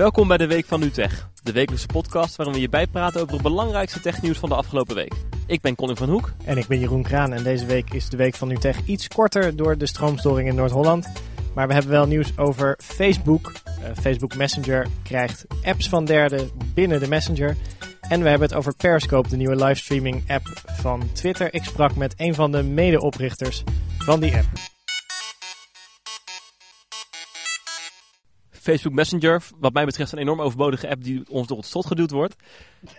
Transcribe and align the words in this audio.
Welkom 0.00 0.28
bij 0.28 0.36
de 0.36 0.46
Week 0.46 0.64
van 0.64 0.82
Utrecht, 0.82 1.26
de 1.42 1.52
wekelijkse 1.52 1.86
podcast 1.86 2.36
waarin 2.36 2.54
we 2.54 2.60
je 2.60 2.68
bijpraten 2.68 3.20
over 3.20 3.32
het 3.32 3.42
belangrijkste 3.42 4.00
technieuws 4.00 4.38
van 4.38 4.48
de 4.48 4.54
afgelopen 4.54 4.94
week. 4.94 5.12
Ik 5.46 5.60
ben 5.60 5.74
Colin 5.74 5.96
van 5.96 6.08
Hoek. 6.08 6.32
En 6.44 6.58
ik 6.58 6.66
ben 6.66 6.78
Jeroen 6.78 7.02
Kraan 7.02 7.32
en 7.32 7.42
deze 7.42 7.66
week 7.66 7.92
is 7.92 8.08
de 8.08 8.16
Week 8.16 8.34
van 8.34 8.50
Utrecht 8.50 8.86
iets 8.86 9.08
korter 9.08 9.56
door 9.56 9.78
de 9.78 9.86
stroomstoring 9.86 10.48
in 10.48 10.54
Noord-Holland. 10.54 11.12
Maar 11.54 11.66
we 11.66 11.72
hebben 11.72 11.92
wel 11.92 12.06
nieuws 12.06 12.38
over 12.38 12.78
Facebook. 12.82 13.52
Uh, 13.66 13.96
Facebook 14.00 14.36
Messenger 14.36 14.86
krijgt 15.02 15.46
apps 15.62 15.88
van 15.88 16.04
derden 16.04 16.50
binnen 16.74 17.00
de 17.00 17.08
Messenger. 17.08 17.56
En 18.00 18.22
we 18.22 18.28
hebben 18.28 18.48
het 18.48 18.56
over 18.56 18.74
Periscope, 18.76 19.28
de 19.28 19.36
nieuwe 19.36 19.56
livestreaming 19.56 20.30
app 20.30 20.62
van 20.66 21.12
Twitter. 21.12 21.54
Ik 21.54 21.64
sprak 21.64 21.96
met 21.96 22.14
een 22.16 22.34
van 22.34 22.52
de 22.52 22.62
medeoprichters 22.62 23.62
van 23.98 24.20
die 24.20 24.36
app. 24.36 24.79
Facebook 28.60 28.94
Messenger, 28.94 29.42
wat 29.58 29.72
mij 29.72 29.84
betreft 29.84 30.12
een 30.12 30.18
enorm 30.18 30.40
overbodige 30.40 30.88
app 30.88 31.04
die 31.04 31.22
ons 31.28 31.46
door 31.46 31.56
het 31.56 31.66
slot 31.66 31.86
geduwd 31.86 32.10
wordt. 32.10 32.36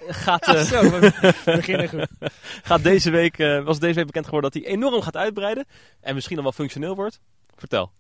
Gaat, 0.08 0.48
uh, 0.48 0.62
zo, 0.62 0.82
we 0.82 1.34
beginnen 1.46 1.90
goed. 1.90 2.08
gaat 2.64 2.84
deze 2.84 3.12
week, 3.12 3.38
uh, 3.38 3.64
was 3.64 3.80
deze 3.80 3.96
week 3.96 4.06
bekend 4.06 4.26
geworden 4.26 4.52
dat 4.52 4.64
hij 4.64 4.72
enorm 4.72 5.02
gaat 5.02 5.18
uitbreiden. 5.18 5.66
En 6.00 6.14
misschien 6.14 6.36
dan 6.36 6.44
wel 6.44 6.54
functioneel 6.54 6.96
wordt. 6.96 7.20
Vertel. 7.56 7.92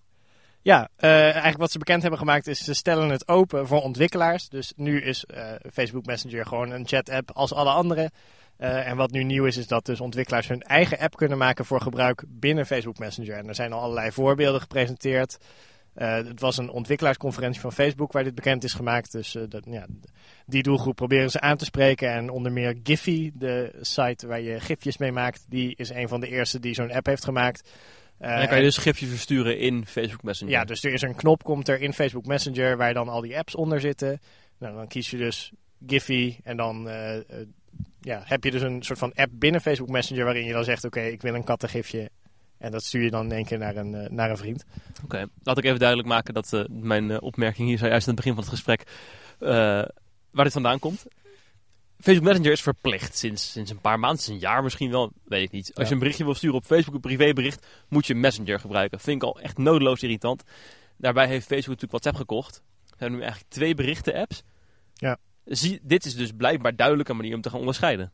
Ja, 0.61 0.89
uh, 0.99 1.11
eigenlijk 1.23 1.57
wat 1.57 1.71
ze 1.71 1.77
bekend 1.77 2.01
hebben 2.01 2.19
gemaakt 2.19 2.47
is 2.47 2.63
ze 2.63 2.73
stellen 2.73 3.09
het 3.09 3.27
open 3.27 3.67
voor 3.67 3.81
ontwikkelaars. 3.81 4.49
Dus 4.49 4.73
nu 4.75 5.01
is 5.01 5.25
Facebook 5.73 6.05
Messenger 6.05 6.45
gewoon 6.45 6.71
een 6.71 6.87
chat-app 6.87 7.31
als 7.31 7.53
alle 7.53 7.69
andere. 7.69 8.11
en 8.57 8.97
wat 8.97 9.11
nu 9.11 9.23
nieuw 9.23 9.45
is, 9.45 9.57
is 9.57 9.67
dat 9.67 9.85
dus 9.85 10.01
ontwikkelaars 10.01 10.47
hun 10.47 10.61
eigen 10.61 10.99
app 10.99 11.15
kunnen 11.15 11.37
maken 11.37 11.65
voor 11.65 11.81
gebruik 11.81 12.23
binnen 12.27 12.65
Facebook 12.65 12.99
Messenger. 12.99 13.37
En 13.37 13.47
er 13.47 13.55
zijn 13.55 13.73
al 13.73 13.81
allerlei 13.81 14.11
voorbeelden 14.11 14.61
gepresenteerd. 14.61 15.37
Uh, 16.01 16.13
het 16.13 16.39
was 16.39 16.57
een 16.57 16.69
ontwikkelaarsconferentie 16.69 17.61
van 17.61 17.71
Facebook 17.71 18.11
waar 18.11 18.23
dit 18.23 18.35
bekend 18.35 18.63
is 18.63 18.73
gemaakt. 18.73 19.11
Dus 19.11 19.35
uh, 19.35 19.43
dat, 19.49 19.63
ja, 19.65 19.85
die 20.45 20.63
doelgroep 20.63 20.95
proberen 20.95 21.31
ze 21.31 21.39
aan 21.39 21.57
te 21.57 21.65
spreken. 21.65 22.11
En 22.11 22.29
onder 22.29 22.51
meer 22.51 22.79
Giphy, 22.83 23.31
de 23.33 23.77
site 23.81 24.27
waar 24.27 24.41
je 24.41 24.59
gifjes 24.59 24.97
mee 24.97 25.11
maakt, 25.11 25.45
die 25.49 25.75
is 25.75 25.89
een 25.89 26.07
van 26.07 26.19
de 26.19 26.27
eerste 26.27 26.59
die 26.59 26.73
zo'n 26.73 26.91
app 26.91 27.05
heeft 27.05 27.23
gemaakt. 27.23 27.69
En 28.17 28.37
dan 28.37 28.47
kan 28.47 28.57
je 28.57 28.63
dus 28.63 28.77
gifjes 28.77 29.09
versturen 29.09 29.59
in 29.59 29.85
Facebook 29.85 30.23
Messenger. 30.23 30.53
Ja, 30.53 30.65
dus 30.65 30.83
er 30.83 30.93
is 30.93 31.01
een 31.01 31.15
knop 31.15 31.43
komt 31.43 31.67
er 31.67 31.81
in 31.81 31.93
Facebook 31.93 32.25
Messenger 32.25 32.77
waar 32.77 32.93
dan 32.93 33.09
al 33.09 33.21
die 33.21 33.37
apps 33.37 33.55
onder 33.55 33.79
zitten. 33.79 34.19
Nou, 34.57 34.75
dan 34.75 34.87
kies 34.87 35.09
je 35.09 35.17
dus 35.17 35.51
Giphy 35.87 36.37
en 36.43 36.57
dan 36.57 36.89
ja, 37.99 38.21
heb 38.25 38.43
je 38.43 38.51
dus 38.51 38.61
een 38.61 38.83
soort 38.83 38.99
van 38.99 39.13
app 39.15 39.31
binnen 39.33 39.61
Facebook 39.61 39.89
Messenger 39.89 40.23
waarin 40.23 40.45
je 40.45 40.53
dan 40.53 40.63
zegt, 40.63 40.85
oké, 40.85 41.01
ik 41.01 41.21
wil 41.21 41.33
een 41.33 41.43
kattengifje 41.43 42.09
en 42.61 42.71
dat 42.71 42.83
stuur 42.83 43.01
je 43.01 43.09
dan 43.09 43.25
in 43.25 43.31
één 43.31 43.45
keer 43.45 43.57
naar 43.57 43.75
een, 43.75 43.93
uh, 43.93 44.09
naar 44.09 44.29
een 44.29 44.37
vriend. 44.37 44.65
Oké, 45.03 45.27
laat 45.43 45.57
ik 45.57 45.63
even 45.63 45.79
duidelijk 45.79 46.07
maken 46.07 46.33
dat 46.33 46.53
uh, 46.53 46.63
mijn 46.69 47.09
uh, 47.09 47.17
opmerking 47.19 47.67
hier 47.67 47.79
juist 47.79 48.07
aan 48.07 48.15
het 48.15 48.23
begin 48.23 48.33
van 48.33 48.43
het 48.43 48.51
gesprek 48.51 48.83
waar 50.31 50.43
dit 50.43 50.53
vandaan 50.53 50.79
komt. 50.79 51.05
Facebook 51.99 52.25
Messenger 52.25 52.51
is 52.51 52.61
verplicht 52.61 53.17
sinds, 53.17 53.51
sinds 53.51 53.71
een 53.71 53.79
paar 53.79 53.99
maanden, 53.99 54.21
sinds 54.21 54.41
een 54.41 54.49
jaar 54.49 54.63
misschien 54.63 54.91
wel, 54.91 55.11
weet 55.23 55.43
ik 55.43 55.51
niet. 55.51 55.75
Als 55.75 55.87
je 55.87 55.93
een 55.93 55.99
berichtje 55.99 56.23
wil 56.23 56.35
sturen 56.35 56.55
op 56.55 56.65
Facebook, 56.65 56.93
een 56.93 57.01
privébericht, 57.01 57.67
moet 57.89 58.07
je 58.07 58.15
Messenger 58.15 58.59
gebruiken. 58.59 58.99
Vind 58.99 59.21
ik 59.21 59.27
al 59.27 59.39
echt 59.39 59.57
nodeloos 59.57 60.03
irritant. 60.03 60.43
Daarbij 60.97 61.27
heeft 61.27 61.47
Facebook 61.47 61.81
natuurlijk 61.81 61.91
WhatsApp 61.91 62.15
gekocht. 62.15 62.61
Er 62.89 62.95
zijn 62.97 63.11
nu 63.11 63.19
eigenlijk 63.19 63.51
twee 63.51 63.75
berichten-apps. 63.75 64.43
Ja. 64.93 65.17
Zie, 65.45 65.79
dit 65.83 66.05
is 66.05 66.15
dus 66.15 66.31
blijkbaar 66.31 66.75
duidelijke 66.75 67.13
manier 67.13 67.35
om 67.35 67.41
te 67.41 67.49
gaan 67.49 67.59
onderscheiden. 67.59 68.11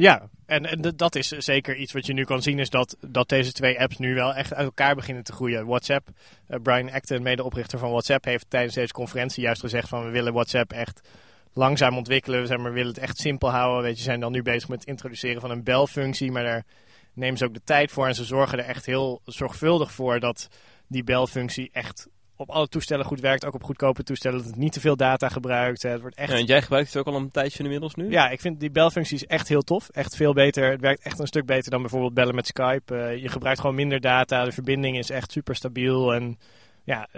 Ja, 0.00 0.28
en, 0.46 0.66
en 0.66 0.92
dat 0.96 1.14
is 1.14 1.28
zeker 1.28 1.76
iets 1.76 1.92
wat 1.92 2.06
je 2.06 2.12
nu 2.12 2.24
kan 2.24 2.42
zien, 2.42 2.58
is 2.58 2.70
dat, 2.70 2.96
dat 3.00 3.28
deze 3.28 3.52
twee 3.52 3.80
apps 3.80 3.98
nu 3.98 4.14
wel 4.14 4.34
echt 4.34 4.54
uit 4.54 4.66
elkaar 4.66 4.94
beginnen 4.94 5.24
te 5.24 5.32
groeien. 5.32 5.66
WhatsApp, 5.66 6.08
uh, 6.48 6.56
Brian 6.62 6.90
Acton, 6.90 7.22
medeoprichter 7.22 7.78
van 7.78 7.90
WhatsApp, 7.90 8.24
heeft 8.24 8.46
tijdens 8.48 8.74
deze 8.74 8.92
conferentie 8.92 9.42
juist 9.42 9.60
gezegd 9.60 9.88
van 9.88 10.04
we 10.04 10.10
willen 10.10 10.32
WhatsApp 10.32 10.72
echt 10.72 11.08
langzaam 11.52 11.96
ontwikkelen. 11.96 12.46
Zeg 12.46 12.56
maar, 12.56 12.66
we 12.66 12.74
willen 12.74 12.92
het 12.92 13.02
echt 13.02 13.18
simpel 13.18 13.50
houden. 13.50 13.82
Weet 13.82 13.96
je, 13.96 14.02
zijn 14.02 14.20
dan 14.20 14.32
nu 14.32 14.42
bezig 14.42 14.68
met 14.68 14.80
het 14.80 14.88
introduceren 14.88 15.40
van 15.40 15.50
een 15.50 15.64
belfunctie, 15.64 16.32
maar 16.32 16.44
daar 16.44 16.64
nemen 17.12 17.38
ze 17.38 17.44
ook 17.44 17.54
de 17.54 17.64
tijd 17.64 17.90
voor 17.90 18.06
en 18.06 18.14
ze 18.14 18.24
zorgen 18.24 18.58
er 18.58 18.64
echt 18.64 18.86
heel 18.86 19.20
zorgvuldig 19.24 19.92
voor 19.92 20.20
dat 20.20 20.48
die 20.86 21.04
belfunctie 21.04 21.70
echt 21.72 22.08
op 22.40 22.50
alle 22.50 22.68
toestellen 22.68 23.04
goed 23.04 23.20
werkt. 23.20 23.44
Ook 23.44 23.54
op 23.54 23.62
goedkope 23.62 24.02
toestellen. 24.02 24.38
Dat 24.38 24.46
het 24.46 24.56
niet 24.56 24.72
te 24.72 24.80
veel 24.80 24.96
data 24.96 25.28
gebruikt. 25.28 25.82
Het 25.82 26.00
wordt 26.00 26.16
echt... 26.16 26.30
Ja, 26.30 26.38
en 26.38 26.44
jij 26.44 26.62
gebruikt 26.62 26.92
het 26.92 26.96
ook 26.96 27.14
al 27.14 27.20
een 27.20 27.30
tijdje 27.30 27.62
inmiddels 27.62 27.94
nu? 27.94 28.10
Ja, 28.10 28.28
ik 28.28 28.40
vind 28.40 28.60
die 28.60 28.70
belfunctie 28.70 29.16
is 29.16 29.26
echt 29.26 29.48
heel 29.48 29.62
tof. 29.62 29.88
Echt 29.88 30.16
veel 30.16 30.32
beter. 30.32 30.70
Het 30.70 30.80
werkt 30.80 31.02
echt 31.02 31.18
een 31.18 31.26
stuk 31.26 31.46
beter 31.46 31.70
dan 31.70 31.80
bijvoorbeeld 31.80 32.14
bellen 32.14 32.34
met 32.34 32.46
Skype. 32.46 32.94
Uh, 32.94 33.16
je 33.22 33.28
gebruikt 33.28 33.60
gewoon 33.60 33.76
minder 33.76 34.00
data. 34.00 34.44
De 34.44 34.52
verbinding 34.52 34.98
is 34.98 35.10
echt 35.10 35.32
super 35.32 35.56
stabiel. 35.56 36.14
En 36.14 36.38
ja, 36.84 37.08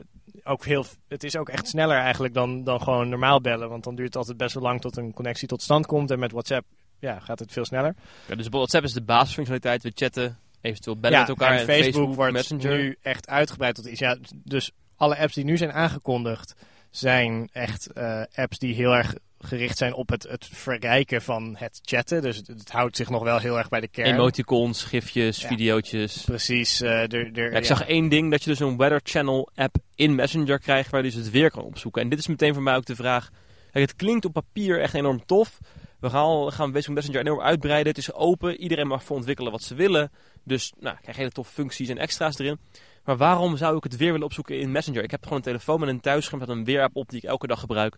ook 0.44 0.65
heel, 0.65 0.84
het 1.09 1.25
is 1.25 1.37
ook 1.37 1.49
echt 1.49 1.69
sneller 1.69 1.97
eigenlijk 1.97 2.34
dan, 2.34 2.65
dan 2.65 2.81
gewoon 2.81 3.09
normaal 3.09 3.41
bellen. 3.41 3.69
Want 3.69 3.84
dan 3.84 3.94
duurt 3.94 4.09
het 4.09 4.16
altijd 4.16 4.37
best 4.37 4.55
wel 4.55 4.62
lang 4.62 4.81
tot 4.81 4.97
een 4.97 5.12
connectie 5.12 5.49
tot 5.49 5.62
stand 5.62 5.87
komt. 5.87 6.11
En 6.11 6.19
met 6.19 6.32
WhatsApp 6.32 6.66
ja, 6.99 7.19
gaat 7.19 7.38
het 7.38 7.53
veel 7.53 7.65
sneller. 7.65 7.94
Ja, 8.28 8.34
dus 8.34 8.49
WhatsApp 8.49 8.84
is 8.84 8.93
de 8.93 9.03
basisfunctionaliteit. 9.03 9.82
We 9.82 9.93
chatten, 9.94 10.38
eventueel 10.61 10.97
bellen 10.97 11.19
ja, 11.19 11.22
met 11.22 11.28
elkaar. 11.28 11.53
En, 11.53 11.59
en 11.59 11.65
Facebook, 11.65 11.84
Facebook 11.84 12.15
wordt 12.15 12.32
Messenger. 12.32 12.77
nu 12.77 12.97
echt 13.03 13.28
uitgebreid 13.28 13.75
tot 13.75 13.87
iets. 13.87 14.00
Ja, 14.00 14.16
dus 14.44 14.72
alle 15.03 15.19
apps 15.19 15.35
die 15.35 15.45
nu 15.45 15.57
zijn 15.57 15.73
aangekondigd 15.73 16.55
zijn 16.91 17.49
echt 17.53 17.89
uh, 17.95 18.23
apps 18.35 18.59
die 18.59 18.75
heel 18.75 18.97
erg 18.97 19.15
gericht 19.39 19.79
zijn 19.79 19.95
op 19.95 20.09
het, 20.09 20.23
het 20.23 20.49
verrijken 20.53 21.23
van 21.23 21.57
het 21.59 21.81
chatten. 21.85 22.23
Dus 22.23 22.37
het, 22.37 22.47
het, 22.47 22.71
houdt 22.71 22.97
zich 22.97 23.11
nog 23.11 23.23
wel 23.23 23.39
heel 23.39 23.59
erg 23.59 23.69
bij 23.69 23.81
de 23.81 23.89
kern. 23.89 24.12
Emoticons, 24.12 24.85
gifjes, 24.85 25.41
ja, 25.41 25.49
videootjes. 25.49 26.25
Precies. 26.25 26.83
Uh, 26.83 27.07
ja, 27.07 27.59
ik 27.59 27.65
zag 27.65 27.87
één 27.87 28.09
ding, 28.09 28.31
dat 28.31 28.45
je 28.45 28.51
dus 28.51 28.61
een 28.61 28.77
Weather 28.77 29.01
Channel 29.03 29.51
app 29.55 29.77
in 29.95 30.15
Messenger 30.15 30.59
krijgt 30.59 30.91
waar 30.91 31.05
je 31.05 31.11
dus 31.11 31.19
het 31.19 31.31
weer 31.31 31.51
kan 31.51 31.65
opzoeken. 31.65 32.03
En 32.03 32.09
dit 32.09 32.19
is 32.19 32.27
meteen 32.27 32.55
voor 32.55 32.62
mij 32.62 32.77
ook 32.77 32.87
de 32.87 32.97
vraag. 32.97 33.31
Kijk, 33.72 33.88
het 33.88 33.97
klinkt 33.97 34.25
op 34.25 34.33
papier 34.33 34.81
echt 34.81 34.94
enorm 34.94 35.27
tof. 35.27 35.59
We 36.00 36.10
gaan, 36.10 36.53
gaan 36.53 36.72
Facebook 36.72 36.94
Messenger 36.94 37.21
enorm 37.21 37.41
uitbreiden. 37.41 37.88
Het 37.88 37.99
is 37.99 38.12
open. 38.12 38.56
Iedereen 38.56 38.87
mag 38.87 39.05
voor 39.05 39.16
ontwikkelen 39.16 39.53
wat 39.53 39.62
ze 39.62 39.75
willen. 39.75 40.10
Dus 40.44 40.72
nou, 40.81 40.97
krijg 41.00 41.16
hele 41.16 41.31
tof 41.31 41.49
functies 41.49 41.88
en 41.88 41.99
extra's 41.99 42.38
erin. 42.38 42.59
Maar 43.05 43.16
waarom 43.16 43.56
zou 43.56 43.77
ik 43.77 43.82
het 43.82 43.97
weer 43.97 44.12
willen 44.12 44.27
opzoeken 44.27 44.59
in 44.59 44.72
Messenger? 44.72 45.03
Ik 45.03 45.11
heb 45.11 45.22
gewoon 45.22 45.38
een 45.38 45.44
telefoon 45.44 45.81
met 45.81 45.88
een 45.88 46.00
thuisscherm 46.00 46.41
met 46.41 46.49
een 46.49 46.65
weerapp 46.65 46.97
op 46.97 47.09
die 47.09 47.19
ik 47.19 47.28
elke 47.28 47.47
dag 47.47 47.61
gebruik. 47.61 47.97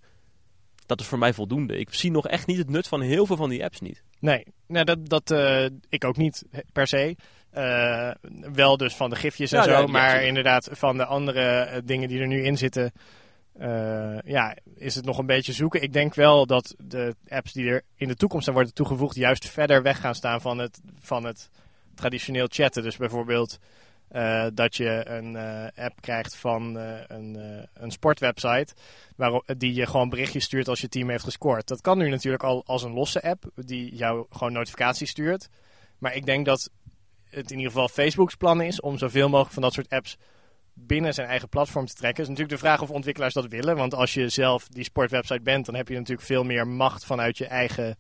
Dat 0.87 1.01
is 1.01 1.07
voor 1.07 1.19
mij 1.19 1.33
voldoende. 1.33 1.79
Ik 1.79 1.95
zie 1.95 2.11
nog 2.11 2.29
echt 2.29 2.47
niet 2.47 2.59
het 2.59 2.71
nut 2.71 2.89
van 2.89 3.01
heel 3.01 3.27
veel 3.27 3.37
van 3.37 3.49
die 3.49 3.65
apps 3.65 3.81
niet. 3.81 4.03
Nee, 4.21 4.47
nee 4.67 4.85
dat, 4.85 5.09
dat 5.09 5.31
uh, 5.31 5.65
ik 5.89 6.05
ook 6.05 6.17
niet 6.17 6.45
per 6.73 6.87
se. 6.87 7.17
Uh, 7.55 8.11
wel 8.53 8.77
dus 8.77 8.95
van 8.95 9.11
de 9.11 9.17
gifjes 9.17 9.53
en 9.53 9.59
Ja, 9.59 9.65
zo, 9.65 9.71
ja, 9.71 9.87
maar 9.87 10.23
inderdaad 10.23 10.69
van 10.73 10.97
de 10.97 11.05
andere 11.05 11.71
uh, 11.71 11.79
dingen 11.85 12.09
die 12.09 12.21
er 12.21 12.27
nu 12.27 12.45
in 12.45 12.57
zitten, 12.57 12.93
uh, 13.61 14.19
ja, 14.25 14.57
is 14.75 14.95
het 14.95 15.05
nog 15.05 15.19
een 15.19 15.27
beetje 15.27 15.53
zoeken. 15.53 15.83
Ik 15.83 15.93
denk 15.93 16.15
wel 16.15 16.47
dat 16.47 16.75
de 16.79 17.17
apps 17.29 17.53
die 17.53 17.69
er 17.69 17.83
in 17.97 18.09
de 18.09 18.17
toekomst 18.17 18.49
aan 18.49 18.55
worden 18.55 18.75
toegevoegd 18.75 19.17
juist 19.17 19.49
verder 19.49 19.83
weg 19.83 20.01
gaan 20.01 20.15
staan 20.15 20.41
van 20.41 20.59
het, 20.59 20.81
van 20.99 21.25
het 21.25 21.51
traditioneel 21.95 22.47
chatten. 22.49 22.83
Dus 22.83 22.97
bijvoorbeeld 22.97 23.59
uh, 24.13 24.47
dat 24.55 24.77
je 24.77 25.09
een 25.09 25.35
uh, 25.35 25.85
app 25.85 26.01
krijgt 26.01 26.37
van 26.37 26.75
een, 27.07 27.39
een 27.75 27.91
sportwebsite 27.91 28.75
waarop, 29.17 29.55
die 29.57 29.75
je 29.75 29.87
gewoon 29.87 30.09
berichtjes 30.09 30.45
stuurt 30.45 30.69
als 30.69 30.81
je 30.81 30.89
team 30.89 31.11
heeft 31.11 31.25
gescoord. 31.25 31.69
Dat 31.69 31.81
kan 31.81 31.99
nu 31.99 32.09
natuurlijk 32.09 32.43
al 32.43 32.63
als 32.67 32.83
een 32.83 32.93
losse 32.93 33.23
app 33.23 33.45
die 33.55 33.95
jou 33.95 34.27
gewoon 34.31 34.53
notificaties 34.53 35.11
stuurt. 35.11 35.49
Maar 35.99 36.15
ik 36.15 36.27
denk 36.27 36.47
dat 36.47 36.71
het 37.31 37.51
in 37.51 37.57
ieder 37.57 37.73
geval 37.73 37.89
Facebook's 37.89 38.35
plan 38.35 38.61
is 38.61 38.81
om 38.81 38.99
zoveel 38.99 39.29
mogelijk 39.29 39.53
van 39.53 39.63
dat 39.63 39.73
soort 39.73 39.91
apps 39.91 40.17
binnen 40.75 41.15
zijn 41.15 41.29
eigen 41.29 41.49
platform 41.49 41.87
te 41.87 41.95
trekken. 41.95 42.23
Het 42.23 42.33
is 42.33 42.39
natuurlijk 42.39 42.63
de 42.63 42.67
vraag 42.69 42.83
of 42.83 42.91
ontwikkelaars 42.91 43.35
dat 43.35 43.47
willen. 43.47 43.77
Want 43.77 43.95
als 43.95 44.15
je 44.15 44.29
zelf 44.29 44.69
die 44.69 44.85
sportwebsite 44.85 45.43
bent, 45.43 45.67
dan 45.67 45.75
heb 45.75 45.89
je 45.89 45.95
natuurlijk 45.95 46.27
veel 46.27 46.45
meer 46.45 46.67
macht 46.67 47.05
vanuit 47.05 47.39
je 47.39 47.47
eigen 47.47 47.97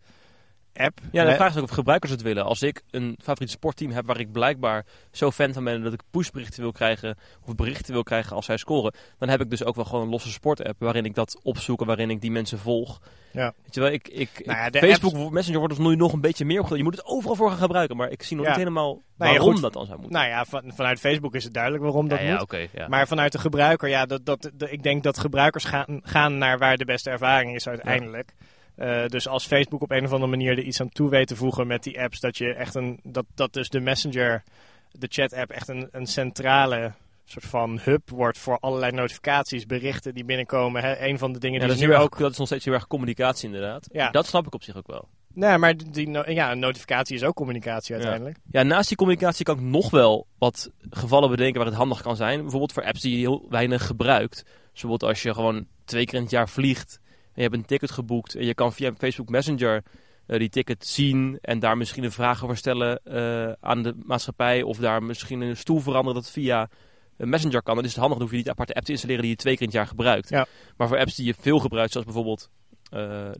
app. 0.74 0.98
Ja, 1.12 1.24
de 1.24 1.34
vraag 1.34 1.50
is 1.50 1.56
ook 1.56 1.62
of 1.62 1.70
gebruikers 1.70 2.12
het 2.12 2.22
willen. 2.22 2.44
Als 2.44 2.62
ik 2.62 2.82
een 2.90 3.18
favoriet 3.22 3.50
sportteam 3.50 3.90
heb 3.90 4.06
waar 4.06 4.20
ik 4.20 4.32
blijkbaar 4.32 4.84
zo 5.10 5.30
fan 5.30 5.52
van 5.52 5.64
ben 5.64 5.82
dat 5.82 5.92
ik 5.92 6.00
pushberichten 6.10 6.62
wil 6.62 6.72
krijgen 6.72 7.16
of 7.46 7.54
berichten 7.54 7.92
wil 7.92 8.02
krijgen 8.02 8.36
als 8.36 8.44
zij 8.46 8.56
scoren, 8.56 8.94
dan 9.18 9.28
heb 9.28 9.40
ik 9.40 9.50
dus 9.50 9.64
ook 9.64 9.74
wel 9.74 9.84
gewoon 9.84 10.02
een 10.04 10.10
losse 10.10 10.30
sportapp 10.30 10.74
waarin 10.78 11.04
ik 11.04 11.14
dat 11.14 11.38
opzoek 11.42 11.80
en 11.80 11.86
waarin 11.86 12.10
ik 12.10 12.20
die 12.20 12.30
mensen 12.30 12.58
volg. 12.58 13.00
Ja. 13.32 13.52
Weet 13.62 13.74
je 13.74 13.80
wel, 13.80 13.90
ik, 13.90 14.08
ik, 14.08 14.30
Nou 14.44 14.58
ja, 14.58 14.66
ik- 14.66 14.72
de 14.72 14.78
Facebook 14.78 15.14
apps- 15.14 15.30
Messenger 15.30 15.58
wordt 15.60 15.76
dus 15.76 15.86
nu 15.86 15.96
nog 15.96 16.12
een 16.12 16.20
beetje 16.20 16.44
meer 16.44 16.56
opgedaan. 16.58 16.78
Je 16.78 16.84
moet 16.84 16.96
het 16.96 17.06
overal 17.06 17.36
voor 17.36 17.48
gaan 17.50 17.58
gebruiken, 17.58 17.96
maar 17.96 18.10
ik 18.10 18.22
zie 18.22 18.36
nog 18.36 18.44
Ja. 18.44 18.50
niet 18.50 18.60
helemaal 18.60 19.02
Nou 19.16 19.32
ja, 19.32 19.38
waarom 19.38 19.60
dat 19.60 19.72
dan 19.72 19.86
zou 19.86 19.98
moeten. 20.00 20.18
Nou 20.18 20.30
ja, 20.30 20.44
van, 20.44 20.72
vanuit 20.74 21.00
Facebook 21.00 21.34
is 21.34 21.44
het 21.44 21.54
duidelijk 21.54 21.82
waarom 21.84 22.08
dat 22.08 22.20
moet. 22.22 22.40
oké. 22.42 22.66
ja. 22.72 22.88
Maar 22.88 23.06
vanuit 23.06 23.32
de 23.32 23.38
gebruiker, 23.38 23.88
ja, 23.88 24.06
dat, 24.06 24.24
dat, 24.26 24.50
de- 24.54 24.70
ik 24.70 24.82
denk 24.82 25.02
dat 25.02 25.18
gebruikers 25.18 25.64
gaan, 25.64 26.00
gaan 26.02 26.38
naar 26.38 26.58
waar 26.58 26.76
de 26.76 26.84
beste 26.84 27.10
ervaring 27.10 27.54
is 27.54 27.68
uiteindelijk. 27.68 28.32
Eh, 28.76 29.06
dus 29.06 29.28
als 29.28 29.46
Facebook 29.46 29.82
op 29.82 29.90
een 29.90 30.04
of 30.04 30.12
andere 30.12 30.30
manier 30.30 30.50
er 30.58 30.64
iets 30.64 30.80
aan 30.80 30.88
toe 30.88 31.10
weet 31.10 31.26
te 31.28 31.36
voegen 31.36 31.66
met 31.66 31.82
die 31.82 32.00
apps, 32.00 32.20
dat 32.20 32.38
je 32.38 32.54
echt 32.54 32.74
een, 32.74 33.00
dat, 33.02 33.24
dat 33.34 33.52
dus 33.52 33.68
de 33.68 33.80
Messenger, 33.80 34.42
de 34.90 35.06
chat-app, 35.10 35.50
echt 35.50 35.68
een, 35.68 35.88
een 35.90 36.06
centrale 36.06 36.92
soort 37.24 37.44
van 37.44 37.78
hub 37.82 38.10
wordt 38.10 38.38
voor 38.38 38.58
allerlei 38.58 38.92
notificaties, 38.92 39.66
berichten 39.66 40.14
die 40.14 40.24
binnenkomen. 40.24 40.82
Hè. 40.82 41.06
Een 41.06 41.18
van 41.18 41.32
de 41.32 41.38
dingen 41.38 41.60
Ja, 41.60 41.66
die 41.66 41.74
dat, 41.74 41.82
is 41.84 41.88
nu 41.90 41.96
ook. 42.02 42.18
dat 42.18 42.30
is 42.30 42.36
nog 42.38 42.46
steeds 42.46 42.64
heel 42.64 42.74
erg 42.74 42.86
communicatie 42.86 43.46
inderdaad. 43.46 43.88
Ja. 43.92 44.10
Dat 44.10 44.26
snap 44.26 44.46
ik 44.46 44.54
op 44.54 44.62
zich 44.62 44.76
ook 44.76 44.86
wel. 44.86 45.08
Nee, 45.34 45.58
maar 45.58 45.76
die, 45.76 46.08
no- 46.08 46.24
ja, 46.30 46.52
een 46.52 46.58
notificatie 46.58 47.16
is 47.16 47.24
ook 47.24 47.34
communicatie 47.34 47.94
uiteindelijk. 47.94 48.36
Ja, 48.50 48.62
naast 48.62 48.88
die 48.88 48.96
communicatie 48.96 49.44
kan 49.44 49.56
ik 49.56 49.62
nog 49.62 49.90
wel 49.90 50.26
wat 50.38 50.70
gevallen 50.90 51.30
bedenken 51.30 51.56
waar 51.58 51.66
het 51.66 51.76
handig 51.76 52.02
kan 52.02 52.16
zijn. 52.16 52.40
Bijvoorbeeld 52.40 52.72
voor 52.72 52.84
apps 52.84 53.00
die 53.00 53.12
je 53.12 53.18
heel 53.18 53.46
weinig 53.48 53.86
gebruikt. 53.86 54.36
Dus 54.44 54.70
bijvoorbeeld 54.72 55.02
als 55.10 55.22
je 55.22 55.34
gewoon 55.34 55.66
twee 55.84 56.04
keer 56.04 56.14
in 56.14 56.22
het 56.22 56.30
jaar 56.30 56.48
vliegt 56.48 57.00
je 57.34 57.42
hebt 57.42 57.54
een 57.54 57.64
ticket 57.64 57.90
geboekt 57.90 58.34
en 58.34 58.44
je 58.44 58.54
kan 58.54 58.72
via 58.72 58.92
Facebook 58.98 59.28
Messenger 59.28 59.82
eh, 60.26 60.38
die 60.38 60.48
ticket 60.48 60.86
zien 60.86 61.38
en 61.40 61.58
daar 61.58 61.76
misschien 61.76 62.04
een 62.04 62.12
vraag 62.12 62.44
over 62.44 62.56
stellen 62.56 63.00
eh, 63.04 63.52
aan 63.60 63.82
de 63.82 63.94
maatschappij 64.04 64.62
of 64.62 64.76
daar 64.76 65.02
misschien 65.02 65.40
een 65.40 65.56
stoel 65.56 65.80
veranderen 65.80 66.22
dat 66.22 66.30
via 66.30 66.68
Messenger 67.16 67.62
kan. 67.62 67.74
Dan 67.74 67.84
is 67.84 67.90
het 67.90 68.00
handig, 68.00 68.18
dan 68.18 68.26
hoef 68.26 68.36
je 68.36 68.42
niet 68.42 68.50
aparte 68.50 68.74
app 68.74 68.84
te 68.84 68.92
installeren 68.92 69.22
die 69.22 69.30
je 69.30 69.36
twee 69.36 69.52
keer 69.52 69.62
in 69.62 69.68
het 69.68 69.76
jaar 69.76 69.86
gebruikt. 69.86 70.28
Ja. 70.28 70.46
Maar 70.76 70.88
voor 70.88 70.98
apps 70.98 71.14
die 71.14 71.26
je 71.26 71.34
veel 71.38 71.58
gebruikt, 71.58 71.92
zoals 71.92 72.06
bijvoorbeeld 72.06 72.50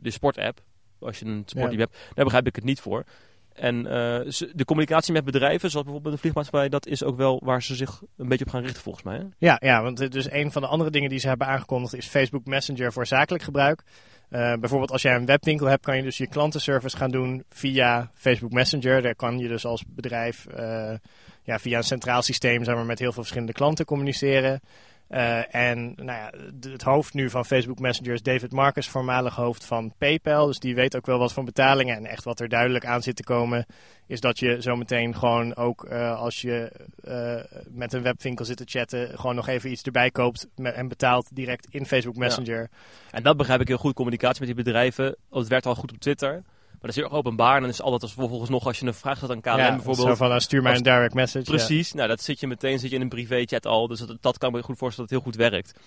de 0.01 0.11
sportapp, 0.11 0.61
als 0.99 1.19
je 1.19 1.25
een 1.25 1.43
sportteam 1.45 1.79
hebt, 1.79 1.97
daar 2.13 2.25
begrijp 2.25 2.47
ik 2.47 2.55
het 2.55 2.63
niet 2.63 2.79
voor. 2.79 3.05
En 3.55 3.75
uh, 3.75 3.85
de 4.53 4.65
communicatie 4.65 5.13
met 5.13 5.25
bedrijven, 5.25 5.69
zoals 5.69 5.85
bijvoorbeeld 5.85 6.13
de 6.15 6.21
vliegmaatschappij, 6.21 6.69
dat 6.69 6.87
is 6.87 7.03
ook 7.03 7.17
wel 7.17 7.41
waar 7.43 7.63
ze 7.63 7.75
zich 7.75 8.01
een 8.17 8.27
beetje 8.27 8.45
op 8.45 8.51
gaan 8.51 8.61
richten 8.61 8.81
volgens 8.81 9.03
mij. 9.03 9.17
Hè? 9.17 9.23
Ja, 9.37 9.57
ja, 9.59 9.81
want 9.81 10.11
dus 10.11 10.31
een 10.31 10.51
van 10.51 10.61
de 10.61 10.67
andere 10.67 10.89
dingen 10.89 11.09
die 11.09 11.19
ze 11.19 11.27
hebben 11.27 11.47
aangekondigd 11.47 11.95
is 11.95 12.07
Facebook 12.07 12.45
Messenger 12.45 12.93
voor 12.93 13.07
zakelijk 13.07 13.43
gebruik. 13.43 13.83
Uh, 14.29 14.53
bijvoorbeeld 14.53 14.91
als 14.91 15.01
jij 15.01 15.15
een 15.15 15.25
webwinkel 15.25 15.67
hebt, 15.67 15.85
kan 15.85 15.97
je 15.97 16.03
dus 16.03 16.17
je 16.17 16.27
klantenservice 16.27 16.97
gaan 16.97 17.11
doen 17.11 17.43
via 17.49 18.11
Facebook 18.13 18.51
Messenger. 18.51 19.01
Daar 19.01 19.15
kan 19.15 19.39
je 19.39 19.47
dus 19.47 19.65
als 19.65 19.83
bedrijf 19.87 20.45
ja, 21.43 21.59
via 21.59 21.77
een 21.77 21.83
centraal 21.83 22.21
systeem 22.21 22.63
zeg 22.63 22.75
maar, 22.75 22.85
met 22.85 22.99
heel 22.99 23.11
veel 23.11 23.21
verschillende 23.21 23.53
klanten 23.53 23.85
communiceren. 23.85 24.61
Uh, 25.09 25.55
en 25.55 25.93
nou 25.95 26.05
ja, 26.05 26.31
het 26.69 26.81
hoofd 26.81 27.13
nu 27.13 27.29
van 27.29 27.45
Facebook 27.45 27.79
Messenger 27.79 28.13
is 28.13 28.21
David 28.21 28.51
Marcus, 28.51 28.89
voormalig 28.89 29.35
hoofd 29.35 29.65
van 29.65 29.93
PayPal. 29.97 30.45
Dus 30.47 30.59
die 30.59 30.75
weet 30.75 30.95
ook 30.95 31.05
wel 31.05 31.17
wat 31.17 31.33
van 31.33 31.45
betalingen. 31.45 31.95
En 31.95 32.05
echt 32.05 32.23
wat 32.23 32.39
er 32.39 32.49
duidelijk 32.49 32.85
aan 32.85 33.01
zit 33.01 33.15
te 33.15 33.23
komen, 33.23 33.65
is 34.07 34.19
dat 34.19 34.39
je 34.39 34.61
zometeen 34.61 35.15
gewoon 35.15 35.55
ook 35.55 35.85
uh, 35.89 36.19
als 36.19 36.41
je 36.41 36.71
uh, 37.07 37.59
met 37.69 37.93
een 37.93 38.01
webwinkel 38.01 38.45
zit 38.45 38.57
te 38.57 38.63
chatten, 38.67 39.19
gewoon 39.19 39.35
nog 39.35 39.47
even 39.47 39.71
iets 39.71 39.83
erbij 39.83 40.11
koopt 40.11 40.47
en 40.55 40.87
betaalt 40.87 41.35
direct 41.35 41.67
in 41.69 41.85
Facebook 41.85 42.15
Messenger. 42.15 42.61
Ja. 42.61 42.77
En 43.11 43.23
dat 43.23 43.37
begrijp 43.37 43.61
ik 43.61 43.67
heel 43.67 43.77
goed, 43.77 43.93
communicatie 43.93 44.45
met 44.45 44.55
die 44.55 44.63
bedrijven. 44.63 45.15
Het 45.31 45.47
werkt 45.47 45.65
al 45.65 45.75
goed 45.75 45.91
op 45.91 45.99
Twitter. 45.99 46.43
Maar 46.85 46.93
dat 46.93 47.03
is 47.03 47.09
heel 47.09 47.19
openbaar. 47.19 47.55
En 47.55 47.61
dan 47.61 47.69
is 47.69 47.81
altijd 47.81 48.01
als 48.01 48.13
vervolgens 48.13 48.49
nog 48.49 48.65
als 48.65 48.79
je 48.79 48.85
een 48.85 48.93
vraag 48.93 49.15
stelt 49.17 49.31
aan 49.31 49.41
KLM 49.41 49.57
ja, 49.57 49.69
bijvoorbeeld. 49.69 50.07
Zo 50.07 50.15
van, 50.15 50.31
uh, 50.31 50.39
stuur 50.39 50.61
mij 50.61 50.69
als, 50.69 50.79
een 50.79 50.85
direct 50.85 51.13
message. 51.13 51.45
Precies. 51.45 51.89
Ja. 51.89 51.95
Nou, 51.95 52.09
dat 52.09 52.21
zit 52.21 52.39
je 52.39 52.47
meteen 52.47 52.79
zit 52.79 52.89
je 52.89 52.95
in 52.95 53.01
een 53.01 53.09
privé-chat 53.09 53.65
al. 53.65 53.87
Dus 53.87 53.99
dat, 53.99 54.17
dat 54.21 54.37
kan 54.37 54.51
me 54.51 54.63
goed 54.63 54.77
voorstellen 54.77 55.09
dat 55.09 55.23
het 55.23 55.33
heel 55.35 55.41
goed 55.41 55.51
werkt. 55.51 55.79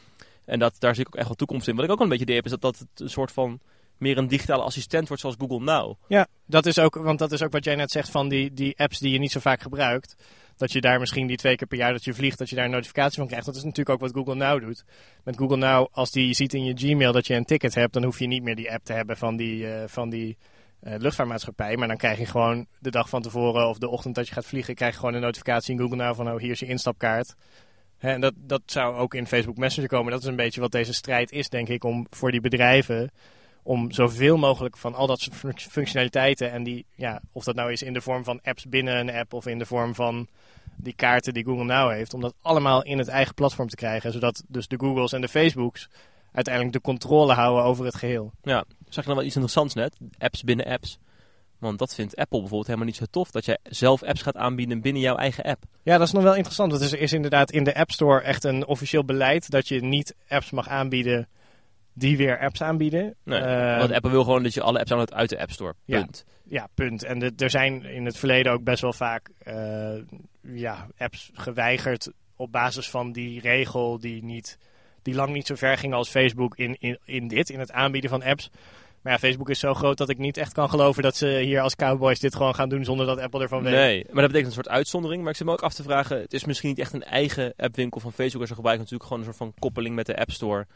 En 0.44 0.58
dat, 0.58 0.74
daar 0.78 0.94
zie 0.94 1.04
ik 1.04 1.08
ook 1.08 1.16
echt 1.16 1.26
wel 1.26 1.36
toekomst 1.36 1.68
in. 1.68 1.74
Wat 1.74 1.84
ik 1.84 1.90
ook 1.90 1.96
wel 1.96 2.06
een 2.06 2.12
beetje 2.12 2.24
idee 2.24 2.36
heb, 2.36 2.44
is 2.44 2.50
dat 2.50 2.60
dat 2.60 2.78
het 2.78 3.00
een 3.00 3.10
soort 3.10 3.32
van 3.32 3.60
meer 3.98 4.18
een 4.18 4.28
digitale 4.28 4.62
assistent 4.62 5.06
wordt 5.06 5.22
zoals 5.22 5.36
Google 5.38 5.60
Now. 5.60 5.94
Ja, 6.08 6.26
dat 6.46 6.66
is 6.66 6.78
ook, 6.78 6.94
want 6.94 7.18
dat 7.18 7.32
is 7.32 7.42
ook 7.42 7.52
wat 7.52 7.64
jij 7.64 7.74
net 7.74 7.90
zegt 7.90 8.10
van 8.10 8.28
die, 8.28 8.52
die 8.52 8.78
apps 8.78 8.98
die 8.98 9.12
je 9.12 9.18
niet 9.18 9.32
zo 9.32 9.40
vaak 9.40 9.62
gebruikt. 9.62 10.16
Dat 10.56 10.72
je 10.72 10.80
daar 10.80 11.00
misschien 11.00 11.26
die 11.26 11.36
twee 11.36 11.56
keer 11.56 11.66
per 11.66 11.78
jaar 11.78 11.92
dat 11.92 12.04
je 12.04 12.14
vliegt, 12.14 12.38
dat 12.38 12.48
je 12.48 12.56
daar 12.56 12.64
een 12.64 12.70
notificatie 12.70 13.18
van 13.18 13.26
krijgt. 13.26 13.46
Dat 13.46 13.56
is 13.56 13.62
natuurlijk 13.62 13.88
ook 13.88 14.00
wat 14.00 14.12
Google 14.14 14.34
Now 14.34 14.60
doet. 14.60 14.84
Met 15.24 15.36
Google 15.36 15.56
Now, 15.56 15.86
als 15.90 16.10
die 16.10 16.34
ziet 16.34 16.54
in 16.54 16.64
je 16.64 16.74
Gmail 16.76 17.12
dat 17.12 17.26
je 17.26 17.34
een 17.34 17.44
ticket 17.44 17.74
hebt, 17.74 17.92
dan 17.92 18.04
hoef 18.04 18.18
je 18.18 18.26
niet 18.26 18.42
meer 18.42 18.56
die 18.56 18.72
app 18.72 18.84
te 18.84 18.92
hebben 18.92 19.16
van 19.16 19.36
die, 19.36 19.64
uh, 19.64 19.82
van 19.86 20.10
die 20.10 20.36
luchtvaartmaatschappij. 20.80 21.76
Maar 21.76 21.88
dan 21.88 21.96
krijg 21.96 22.18
je 22.18 22.26
gewoon 22.26 22.66
de 22.78 22.90
dag 22.90 23.08
van 23.08 23.22
tevoren 23.22 23.68
of 23.68 23.78
de 23.78 23.88
ochtend 23.88 24.14
dat 24.14 24.28
je 24.28 24.34
gaat 24.34 24.46
vliegen, 24.46 24.74
krijg 24.74 24.92
je 24.92 24.98
gewoon 24.98 25.14
een 25.14 25.20
notificatie 25.20 25.74
in 25.74 25.80
Google 25.80 25.96
Now 25.96 26.14
van 26.14 26.30
oh, 26.32 26.40
hier 26.40 26.50
is 26.50 26.60
je 26.60 26.66
instapkaart. 26.66 27.34
En 27.98 28.20
dat, 28.20 28.34
dat 28.36 28.62
zou 28.66 28.96
ook 28.96 29.14
in 29.14 29.26
Facebook 29.26 29.56
Messenger 29.56 29.88
komen. 29.88 30.12
Dat 30.12 30.22
is 30.22 30.28
een 30.28 30.36
beetje 30.36 30.60
wat 30.60 30.72
deze 30.72 30.92
strijd 30.92 31.32
is, 31.32 31.48
denk 31.48 31.68
ik, 31.68 31.84
om 31.84 32.06
voor 32.10 32.30
die 32.30 32.40
bedrijven 32.40 33.10
om 33.68 33.92
zoveel 33.92 34.36
mogelijk 34.36 34.76
van 34.76 34.94
al 34.94 35.06
dat 35.06 35.20
soort 35.20 35.62
functionaliteiten 35.62 36.52
en 36.52 36.62
die, 36.62 36.86
ja, 36.94 37.20
of 37.32 37.44
dat 37.44 37.54
nou 37.54 37.72
is 37.72 37.82
in 37.82 37.92
de 37.92 38.00
vorm 38.00 38.24
van 38.24 38.40
apps 38.42 38.66
binnen 38.68 38.98
een 38.98 39.10
app 39.10 39.32
of 39.32 39.46
in 39.46 39.58
de 39.58 39.66
vorm 39.66 39.94
van 39.94 40.28
die 40.76 40.92
kaarten 40.92 41.34
die 41.34 41.44
Google 41.44 41.64
Now 41.64 41.90
heeft, 41.90 42.14
om 42.14 42.20
dat 42.20 42.34
allemaal 42.42 42.84
in 42.84 42.98
het 42.98 43.08
eigen 43.08 43.34
platform 43.34 43.68
te 43.68 43.76
krijgen, 43.76 44.12
zodat 44.12 44.42
dus 44.48 44.68
de 44.68 44.78
Googles 44.78 45.12
en 45.12 45.20
de 45.20 45.28
Facebooks 45.28 45.88
uiteindelijk 46.38 46.74
de 46.74 46.80
controle 46.80 47.32
houden 47.32 47.64
over 47.64 47.84
het 47.84 47.94
geheel. 47.94 48.32
Ja, 48.42 48.64
zag 48.88 49.04
je 49.04 49.08
nog 49.08 49.18
wel 49.18 49.26
iets 49.26 49.34
interessants 49.34 49.74
net? 49.74 49.96
Apps 50.18 50.42
binnen 50.42 50.66
apps. 50.66 50.98
Want 51.58 51.78
dat 51.78 51.94
vindt 51.94 52.16
Apple 52.16 52.38
bijvoorbeeld 52.38 52.66
helemaal 52.66 52.86
niet 52.86 52.96
zo 52.96 53.04
tof. 53.10 53.30
Dat 53.30 53.44
jij 53.44 53.58
zelf 53.62 54.02
apps 54.02 54.22
gaat 54.22 54.36
aanbieden 54.36 54.80
binnen 54.80 55.02
jouw 55.02 55.16
eigen 55.16 55.44
app. 55.44 55.64
Ja, 55.82 55.98
dat 55.98 56.06
is 56.06 56.12
nog 56.12 56.22
wel 56.22 56.34
interessant. 56.34 56.72
Want 56.72 56.92
er 56.92 57.00
is 57.00 57.12
inderdaad 57.12 57.50
in 57.50 57.64
de 57.64 57.74
App 57.74 57.90
Store 57.90 58.20
echt 58.20 58.44
een 58.44 58.66
officieel 58.66 59.04
beleid 59.04 59.50
dat 59.50 59.68
je 59.68 59.80
niet 59.80 60.14
apps 60.28 60.50
mag 60.50 60.68
aanbieden 60.68 61.28
die 61.92 62.16
weer 62.16 62.40
apps 62.40 62.62
aanbieden. 62.62 63.14
Nee, 63.24 63.40
uh, 63.40 63.78
want 63.78 63.92
Apple 63.92 64.10
wil 64.10 64.24
gewoon 64.24 64.42
dat 64.42 64.54
je 64.54 64.62
alle 64.62 64.78
apps 64.78 64.88
downloadt 64.88 65.14
uit 65.14 65.30
de 65.30 65.40
App 65.40 65.50
Store. 65.50 65.74
Punt. 65.84 66.24
Ja, 66.26 66.58
ja 66.58 66.68
punt. 66.74 67.02
En 67.02 67.18
de, 67.18 67.32
er 67.36 67.50
zijn 67.50 67.84
in 67.84 68.04
het 68.04 68.16
verleden 68.16 68.52
ook 68.52 68.64
best 68.64 68.82
wel 68.82 68.92
vaak 68.92 69.30
uh, 69.46 69.94
ja, 70.40 70.86
apps 70.96 71.30
geweigerd 71.32 72.10
op 72.36 72.52
basis 72.52 72.90
van 72.90 73.12
die 73.12 73.40
regel 73.40 73.98
die, 73.98 74.24
niet, 74.24 74.58
die 75.08 75.16
lang 75.16 75.32
niet 75.32 75.46
zo 75.46 75.54
ver 75.54 75.78
ging 75.78 75.94
als 75.94 76.08
Facebook 76.08 76.56
in, 76.56 76.76
in, 76.78 76.98
in 77.04 77.28
dit, 77.28 77.50
in 77.50 77.58
het 77.58 77.72
aanbieden 77.72 78.10
van 78.10 78.22
apps. 78.22 78.50
Maar 79.02 79.12
ja, 79.12 79.18
Facebook 79.18 79.50
is 79.50 79.58
zo 79.58 79.74
groot 79.74 79.98
dat 79.98 80.08
ik 80.08 80.18
niet 80.18 80.36
echt 80.36 80.52
kan 80.52 80.70
geloven 80.70 81.02
dat 81.02 81.16
ze 81.16 81.26
hier 81.26 81.60
als 81.60 81.76
cowboys 81.76 82.20
dit 82.20 82.34
gewoon 82.36 82.54
gaan 82.54 82.68
doen 82.68 82.84
zonder 82.84 83.06
dat 83.06 83.18
Apple 83.18 83.40
ervan 83.40 83.62
weet. 83.62 83.72
Nee, 83.72 84.04
maar 84.04 84.22
dat 84.22 84.32
betekent 84.32 84.46
een 84.46 84.62
soort 84.62 84.68
uitzondering. 84.68 85.22
Maar 85.22 85.30
ik 85.30 85.36
zit 85.36 85.46
me 85.46 85.52
ook 85.52 85.62
af 85.62 85.74
te 85.74 85.82
vragen, 85.82 86.20
het 86.20 86.32
is 86.32 86.44
misschien 86.44 86.68
niet 86.68 86.78
echt 86.78 86.92
een 86.92 87.04
eigen 87.04 87.52
appwinkel 87.56 88.00
van 88.00 88.12
Facebook. 88.12 88.46
Ze 88.46 88.54
gebruiken 88.54 88.84
natuurlijk 88.84 89.10
gewoon 89.10 89.18
een 89.18 89.34
soort 89.34 89.50
van 89.50 89.60
koppeling 89.60 89.94
met 89.94 90.06
de 90.06 90.18
App 90.18 90.30
Store. 90.30 90.66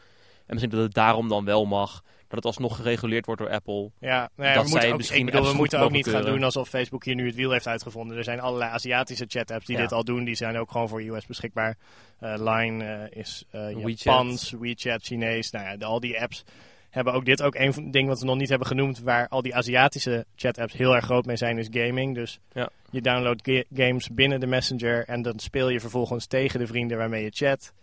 En 0.45 0.53
misschien 0.53 0.69
dat 0.69 0.81
het 0.81 0.93
daarom 0.93 1.29
dan 1.29 1.45
wel 1.45 1.65
mag. 1.65 2.03
Dat 2.33 2.43
het 2.43 2.45
alsnog 2.61 2.75
gereguleerd 2.75 3.25
wordt 3.25 3.41
door 3.41 3.49
Apple. 3.49 3.91
Ja, 3.99 4.29
nee, 4.35 4.53
dat 4.53 4.63
we 4.63 4.69
zij 4.69 4.71
moeten 4.71 4.91
ook, 4.91 4.97
misschien 4.97 5.27
ik 5.27 5.31
bedoel, 5.33 5.51
we 5.51 5.57
moeten 5.57 5.79
ook 5.79 5.91
niet 5.91 6.09
gaan 6.09 6.25
doen 6.25 6.43
alsof 6.43 6.69
Facebook 6.69 7.03
hier 7.05 7.15
nu 7.15 7.25
het 7.25 7.35
wiel 7.35 7.51
heeft 7.51 7.67
uitgevonden. 7.67 8.17
Er 8.17 8.23
zijn 8.23 8.39
allerlei 8.39 8.71
Aziatische 8.71 9.25
chat-apps 9.27 9.65
die 9.65 9.75
Ja. 9.75 9.81
dit 9.81 9.91
al 9.91 10.03
doen. 10.03 10.23
Die 10.23 10.35
zijn 10.35 10.57
ook 10.57 10.71
gewoon 10.71 10.89
voor 10.89 11.01
iOS 11.01 11.25
beschikbaar. 11.25 11.77
Eh, 12.19 12.33
Line 12.37 12.83
eh, 12.85 13.19
is 13.21 13.45
WeChat. 13.51 13.99
Japans, 14.03 14.51
WeChat, 14.59 15.03
Chinees. 15.03 15.51
Nou 15.51 15.65
ja, 15.65 15.77
de- 15.77 15.85
al 15.85 15.99
die 15.99 16.21
apps 16.21 16.43
hebben 16.89 17.13
ook 17.13 17.25
dit 17.25 17.41
ook 17.41 17.55
een 17.55 17.91
ding 17.91 18.07
wat 18.07 18.19
we 18.19 18.25
nog 18.25 18.37
niet 18.37 18.49
hebben 18.49 18.67
genoemd. 18.67 18.99
Waar 18.99 19.27
al 19.27 19.41
die 19.41 19.55
Aziatische 19.55 20.25
chat-apps 20.35 20.73
heel 20.73 20.95
erg 20.95 21.05
groot 21.05 21.25
mee 21.25 21.37
zijn, 21.37 21.57
is 21.57 21.67
gaming. 21.71 22.15
Dus 22.15 22.39
Ja. 22.53 22.69
je 22.91 23.01
downloadt 23.01 23.41
ga- 23.49 23.63
games 23.73 24.09
binnen 24.09 24.39
de 24.39 24.47
Messenger 24.47 25.07
en 25.07 25.21
dan 25.21 25.39
speel 25.39 25.69
je 25.69 25.79
vervolgens 25.79 26.25
tegen 26.25 26.59
de 26.59 26.67
vrienden 26.67 26.97
waarmee 26.97 27.23
je 27.23 27.31
chat. 27.33 27.73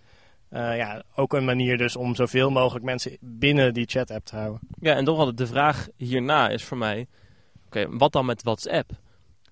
Eh, 0.51 0.77
ja, 0.77 1.03
ook 1.15 1.33
een 1.33 1.45
manier 1.45 1.79
dus 1.79 1.97
om 1.97 2.15
zoveel 2.15 2.51
mogelijk 2.51 2.85
mensen 2.85 3.17
binnen 3.21 3.75
die 3.75 3.87
chat-app 3.87 4.25
te 4.25 4.37
houden. 4.37 4.61
Ja, 4.81 4.95
en 4.95 5.05
toch 5.05 5.17
wel 5.17 5.35
de 5.35 5.47
vraag 5.47 5.89
hierna 5.97 6.49
is 6.49 6.65
voor 6.65 6.79
mij... 6.79 7.07
Oké, 7.67 7.97
wat 7.97 8.13
dan 8.13 8.27
met 8.27 8.43
WhatsApp? 8.43 8.91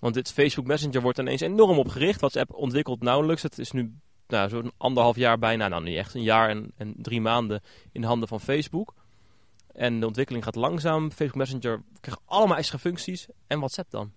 Want 0.01 0.15
dit 0.15 0.33
Facebook 0.33 0.67
Messenger 0.67 1.01
wordt 1.01 1.19
ineens 1.19 1.41
enorm 1.41 1.79
opgericht. 1.79 2.21
WhatsApp 2.21 2.53
ontwikkelt 2.53 3.03
nauwelijks. 3.03 3.43
Het 3.43 3.59
is 3.59 3.71
nu 3.71 3.93
nou, 4.29 4.49
zo'n 4.49 4.73
anderhalf 4.77 5.17
jaar 5.17 5.39
bijna, 5.39 5.69
nou 5.69 5.83
niet 5.83 5.97
echt, 5.97 6.15
een 6.15 6.23
jaar 6.23 6.49
en, 6.49 6.73
en 6.77 6.95
drie 6.97 7.21
maanden 7.21 7.63
in 7.93 8.01
de 8.01 8.07
handen 8.07 8.29
van 8.29 8.41
Facebook. 8.41 8.95
En 9.73 10.01
de 10.01 10.07
ontwikkeling 10.07 10.45
gaat 10.45 10.55
langzaam. 10.55 11.11
Facebook 11.11 11.35
Messenger 11.35 11.83
krijgt 12.01 12.21
allemaal 12.25 12.57
extra 12.57 12.79
functies. 12.79 13.27
En 13.47 13.59
WhatsApp 13.59 13.91
dan? 13.91 14.13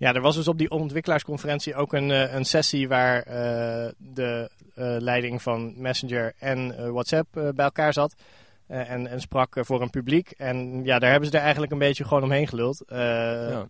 Ja, 0.00 0.14
er 0.14 0.20
was 0.20 0.36
dus 0.36 0.48
op 0.48 0.58
die 0.58 0.70
ontwikkelaarsconferentie 0.70 1.74
ook 1.74 1.92
een, 1.92 2.10
eh, 2.10 2.34
een 2.34 2.44
sessie 2.44 2.88
waar 2.88 3.22
eh, 3.22 3.92
de 3.98 4.50
eh, 4.74 4.96
leiding 4.98 5.42
van 5.42 5.72
Messenger 5.76 6.32
en 6.38 6.92
WhatsApp 6.92 7.32
bij 7.32 7.64
elkaar 7.64 7.92
zat. 7.92 8.14
En, 8.66 9.06
en 9.06 9.20
sprak 9.20 9.56
voor 9.60 9.82
een 9.82 9.90
publiek. 9.90 10.30
En 10.30 10.84
ja, 10.84 10.98
daar 10.98 11.10
hebben 11.10 11.28
ze 11.28 11.36
er 11.36 11.42
eigenlijk 11.42 11.72
een 11.72 11.78
beetje 11.78 12.04
gewoon 12.04 12.22
omheen 12.22 12.48
geluld. 12.48 12.82
Ja. 12.88 13.66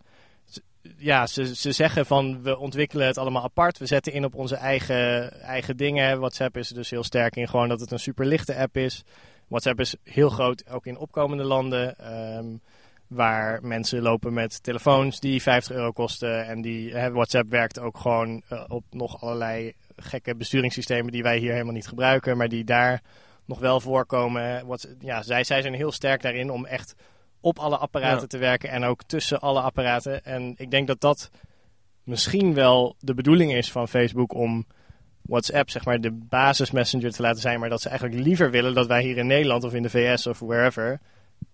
ja, 0.97 1.27
ze, 1.27 1.57
ze 1.57 1.73
zeggen 1.73 2.07
van 2.07 2.43
we 2.43 2.59
ontwikkelen 2.59 3.07
het 3.07 3.19
allemaal 3.19 3.43
apart. 3.43 3.79
We 3.79 3.87
zetten 3.87 4.13
in 4.13 4.25
op 4.25 4.35
onze 4.35 4.57
eigen, 4.57 5.33
eigen 5.41 5.77
dingen. 5.77 6.19
WhatsApp 6.19 6.57
is 6.57 6.69
er 6.69 6.75
dus 6.75 6.91
heel 6.91 7.05
sterk 7.05 7.37
in 7.37 7.49
gewoon 7.49 7.69
dat 7.69 7.81
het 7.81 7.91
een 7.91 7.99
super 7.99 8.27
lichte 8.27 8.57
app 8.57 8.77
is. 8.77 9.05
WhatsApp 9.49 9.81
is 9.81 9.95
heel 10.03 10.31
groot, 10.31 10.71
ook 10.71 10.87
in 10.87 10.99
opkomende 10.99 11.45
landen. 11.45 11.99
ehm, 11.99 12.47
waar 13.11 13.59
mensen 13.63 14.03
lopen 14.03 14.33
met 14.33 14.63
telefoons 14.63 15.21
die 15.21 15.43
50 15.43 15.77
euro 15.77 15.91
kosten. 15.93 16.47
En 16.47 16.63
die, 16.63 16.95
hè, 16.95 17.11
WhatsApp 17.13 17.51
werkt 17.51 17.79
ook 17.79 17.99
gewoon 17.99 18.43
eh, 18.49 18.65
op 18.69 18.85
nog 18.91 19.23
allerlei 19.23 19.73
gekke 19.97 20.35
besturingssystemen 20.35 21.13
die 21.13 21.23
wij 21.23 21.39
hier 21.39 21.53
helemaal 21.53 21.73
niet 21.73 21.89
gebruiken. 21.89 22.37
Maar 22.37 22.49
die 22.49 22.65
daar 22.65 23.03
nog 23.45 23.59
wel 23.59 23.81
voorkomen. 23.81 24.67
Wat, 24.67 24.89
ja, 24.99 25.23
zij, 25.23 25.45
zij 25.45 25.63
zijn 25.63 25.75
heel 25.75 25.93
sterk 25.93 26.23
daarin 26.23 26.51
om 26.51 26.67
echt 26.67 26.95
op 27.41 27.59
alle 27.59 27.77
apparaten 27.77 28.21
Ja. 28.21 28.27
te 28.27 28.39
werken 28.39 28.71
en 28.71 28.85
ook 28.85 29.03
tussen 29.03 29.41
alle 29.41 29.61
apparaten. 29.61 30.25
En 30.25 30.55
ik 30.57 30.71
denk 30.71 30.87
dat 30.87 31.01
dat 31.01 31.31
misschien 32.05 32.55
wel 32.55 32.97
de 32.99 33.15
bedoeling 33.15 33.53
is 33.55 33.73
van 33.73 33.89
Facebook 33.89 34.35
om 34.35 34.67
WhatsApp, 35.23 35.71
zeg 35.71 35.85
maar, 35.85 36.01
de 36.01 36.13
basis 36.13 36.71
messenger 36.71 37.13
te 37.13 37.23
laten 37.23 37.41
zijn. 37.41 37.61
Maar 37.61 37.69
dat 37.69 37.81
ze 37.81 37.89
eigenlijk 37.89 38.21
liever 38.21 38.51
willen 38.51 38.75
dat 38.75 38.87
wij 38.87 39.03
hier 39.03 39.17
in 39.17 39.27
Nederland 39.27 39.65
of 39.65 39.75
in 39.75 39.83
de 39.83 39.91
VS 39.91 40.27
of 40.27 40.39
wherever 40.39 41.01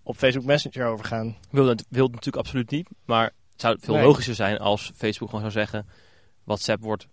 op 0.07 0.17
Facebook 0.17 0.45
Messenger 0.45 0.85
overgaan. 0.85 1.37
Wil 1.49 1.67
het, 1.67 1.85
wil 1.89 2.07
natuurlijk 2.07 2.35
absoluut 2.37 2.71
niet. 2.71 2.89
Maar 3.05 3.23
het 3.51 3.61
zou 3.61 3.77
veel 3.79 3.93
Nee. 3.93 4.03
logischer 4.03 4.35
zijn 4.35 4.57
als 4.57 4.91
Facebook 4.95 5.29
gewoon 5.29 5.51
zou 5.51 5.65
zeggen... 5.65 5.87
WhatsApp 6.43 6.81
wordt 6.81 7.07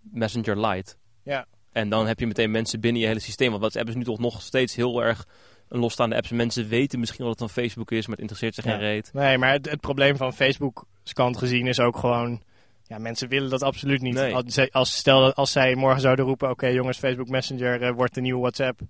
Messenger 0.00 0.66
Lite. 0.66 0.94
Ja. 1.22 1.46
En 1.72 1.88
dan 1.88 2.06
heb 2.06 2.18
je 2.20 2.26
meteen 2.26 2.50
mensen 2.50 2.80
binnen 2.80 3.00
je 3.00 3.06
hele 3.06 3.20
systeem. 3.20 3.48
Want 3.48 3.60
WhatsApp 3.60 3.88
is 3.88 3.94
nu 3.94 4.04
toch 4.04 4.18
nog 4.18 4.42
steeds 4.42 4.74
heel 4.74 5.02
erg 5.02 5.26
een 5.68 5.80
losstaande 5.80 6.16
app. 6.16 6.30
Mensen 6.30 6.68
weten 6.68 6.98
misschien 7.00 7.24
wel 7.24 7.28
dat 7.34 7.40
het 7.40 7.52
van 7.52 7.62
Facebook 7.62 7.90
is, 7.90 8.00
maar 8.06 8.10
het 8.16 8.20
interesseert 8.20 8.54
ze 8.54 8.62
geen 8.62 8.72
Ja. 8.72 8.78
reet. 8.78 9.10
Nee, 9.12 9.38
maar 9.38 9.52
het, 9.52 9.70
het 9.70 9.80
probleem 9.80 10.16
van 10.16 10.32
Facebook's 10.34 11.12
kant 11.12 11.36
gezien 11.38 11.66
is 11.66 11.80
ook 11.80 11.96
gewoon... 11.96 12.42
Ja, 12.82 12.98
mensen 12.98 13.28
willen 13.28 13.50
dat 13.50 13.62
absoluut 13.62 14.00
niet. 14.00 14.14
Nee. 14.14 14.34
Als, 14.34 14.70
als, 14.70 14.96
stel 14.96 15.32
als 15.34 15.52
zij 15.52 15.74
morgen 15.74 16.00
zouden 16.00 16.24
roepen, 16.24 16.50
oké 16.50 16.66
jongens, 16.66 16.98
Facebook 16.98 17.28
Messenger 17.28 17.82
eh, 17.82 17.92
wordt 17.94 18.14
de 18.14 18.20
nieuwe 18.20 18.40
WhatsApp. 18.40 18.80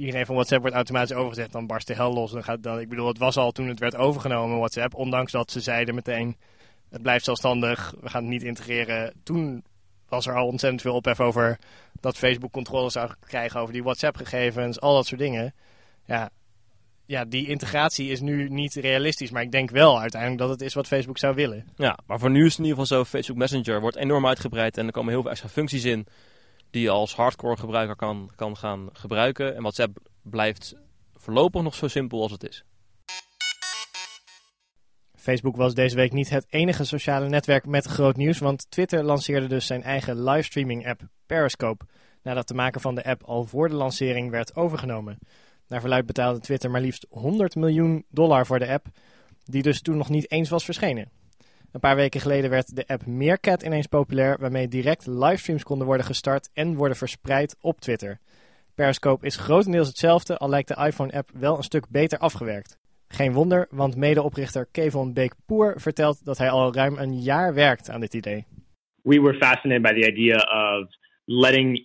Iedereen 0.00 0.26
van 0.26 0.34
WhatsApp 0.34 0.60
wordt 0.60 0.76
automatisch 0.76 1.16
overgezet, 1.16 1.52
dan 1.52 1.66
barst 1.66 1.86
de 1.86 1.94
hel 1.94 2.12
los. 2.12 2.32
Dan 2.32 2.44
gaat, 2.44 2.62
dan, 2.62 2.80
ik 2.80 2.88
bedoel, 2.88 3.08
het 3.08 3.18
was 3.18 3.36
al 3.36 3.52
toen 3.52 3.68
het 3.68 3.78
werd 3.78 3.96
overgenomen, 3.96 4.58
WhatsApp. 4.58 4.94
Ondanks 4.94 5.32
dat 5.32 5.50
ze 5.50 5.60
zeiden 5.60 5.94
meteen, 5.94 6.36
het 6.90 7.02
blijft 7.02 7.24
zelfstandig, 7.24 7.94
we 8.00 8.08
gaan 8.08 8.22
het 8.22 8.30
niet 8.30 8.42
integreren. 8.42 9.14
Toen 9.22 9.64
was 10.08 10.26
er 10.26 10.36
al 10.36 10.46
ontzettend 10.46 10.82
veel 10.82 10.94
ophef 10.94 11.20
over 11.20 11.58
dat 12.00 12.16
Facebook 12.16 12.52
controle 12.52 12.90
zou 12.90 13.10
krijgen 13.26 13.60
over 13.60 13.72
die 13.72 13.82
WhatsApp-gegevens, 13.82 14.80
al 14.80 14.94
dat 14.94 15.06
soort 15.06 15.20
dingen. 15.20 15.54
Ja, 16.04 16.30
ja, 17.06 17.24
die 17.24 17.46
integratie 17.46 18.10
is 18.10 18.20
nu 18.20 18.48
niet 18.48 18.74
realistisch, 18.74 19.30
maar 19.30 19.42
ik 19.42 19.52
denk 19.52 19.70
wel 19.70 20.00
uiteindelijk 20.00 20.40
dat 20.40 20.50
het 20.50 20.60
is 20.60 20.74
wat 20.74 20.86
Facebook 20.86 21.18
zou 21.18 21.34
willen. 21.34 21.66
Ja, 21.76 21.98
maar 22.06 22.18
voor 22.18 22.30
nu 22.30 22.44
is 22.44 22.50
het 22.50 22.58
in 22.58 22.64
ieder 22.64 22.80
geval 22.80 22.98
zo. 22.98 23.04
Facebook 23.04 23.36
Messenger 23.36 23.80
wordt 23.80 23.96
enorm 23.96 24.26
uitgebreid 24.26 24.78
en 24.78 24.86
er 24.86 24.92
komen 24.92 25.12
heel 25.12 25.22
veel 25.22 25.30
extra 25.30 25.48
functies 25.48 25.84
in 25.84 26.06
die 26.70 26.82
je 26.82 26.90
als 26.90 27.14
hardcore 27.14 27.56
gebruiker 27.56 27.96
kan, 27.96 28.30
kan 28.36 28.56
gaan 28.56 28.88
gebruiken. 28.92 29.54
En 29.54 29.60
WhatsApp 29.60 29.98
blijft 30.22 30.74
voorlopig 31.14 31.62
nog 31.62 31.74
zo 31.74 31.88
simpel 31.88 32.22
als 32.22 32.32
het 32.32 32.48
is. 32.48 32.64
Facebook 35.14 35.56
was 35.56 35.74
deze 35.74 35.96
week 35.96 36.12
niet 36.12 36.30
het 36.30 36.46
enige 36.48 36.84
sociale 36.84 37.28
netwerk 37.28 37.66
met 37.66 37.86
groot 37.86 38.16
nieuws, 38.16 38.38
want 38.38 38.70
Twitter 38.70 39.04
lanceerde 39.04 39.46
dus 39.46 39.66
zijn 39.66 39.82
eigen 39.82 40.22
livestreaming-app 40.22 41.00
Periscope, 41.26 41.84
nadat 42.22 42.48
de 42.48 42.54
maker 42.54 42.80
van 42.80 42.94
de 42.94 43.04
app 43.04 43.22
al 43.22 43.44
voor 43.44 43.68
de 43.68 43.74
lancering 43.74 44.30
werd 44.30 44.56
overgenomen. 44.56 45.18
Naar 45.66 45.80
verluid 45.80 46.06
betaalde 46.06 46.40
Twitter 46.40 46.70
maar 46.70 46.80
liefst 46.80 47.06
100 47.08 47.54
miljoen 47.54 48.04
dollar 48.08 48.46
voor 48.46 48.58
de 48.58 48.68
app, 48.68 48.86
die 49.44 49.62
dus 49.62 49.80
toen 49.80 49.96
nog 49.96 50.08
niet 50.08 50.30
eens 50.30 50.48
was 50.48 50.64
verschenen. 50.64 51.10
Een 51.72 51.80
paar 51.80 51.96
weken 51.96 52.20
geleden 52.20 52.50
werd 52.50 52.76
de 52.76 52.86
app 52.86 53.06
Meerkat 53.06 53.62
ineens 53.62 53.86
populair, 53.86 54.36
waarmee 54.38 54.68
direct 54.68 55.06
livestreams 55.06 55.62
konden 55.62 55.86
worden 55.86 56.06
gestart 56.06 56.50
en 56.54 56.74
worden 56.74 56.96
verspreid 56.96 57.56
op 57.60 57.80
Twitter. 57.80 58.18
Periscope 58.74 59.26
is 59.26 59.36
grotendeels 59.36 59.88
hetzelfde, 59.88 60.36
al 60.36 60.48
lijkt 60.48 60.68
de 60.68 60.84
iPhone-app 60.86 61.30
wel 61.34 61.56
een 61.56 61.62
stuk 61.62 61.88
beter 61.88 62.18
afgewerkt. 62.18 62.78
Geen 63.08 63.32
wonder, 63.32 63.66
want 63.70 63.96
medeoprichter 63.96 64.66
Kevon 64.72 65.12
Beek-Poer 65.12 65.80
vertelt 65.80 66.24
dat 66.24 66.38
hij 66.38 66.50
al 66.50 66.74
ruim 66.74 66.98
een 66.98 67.22
jaar 67.22 67.54
werkt 67.54 67.90
aan 67.90 68.00
dit 68.00 68.14
idee. 68.14 68.46
we 69.04 69.18
were 69.18 69.34
fascinated 69.38 69.82
by 69.82 69.92
the 69.92 70.06
idea 70.06 70.36
of 70.36 70.88
letting 71.28 71.78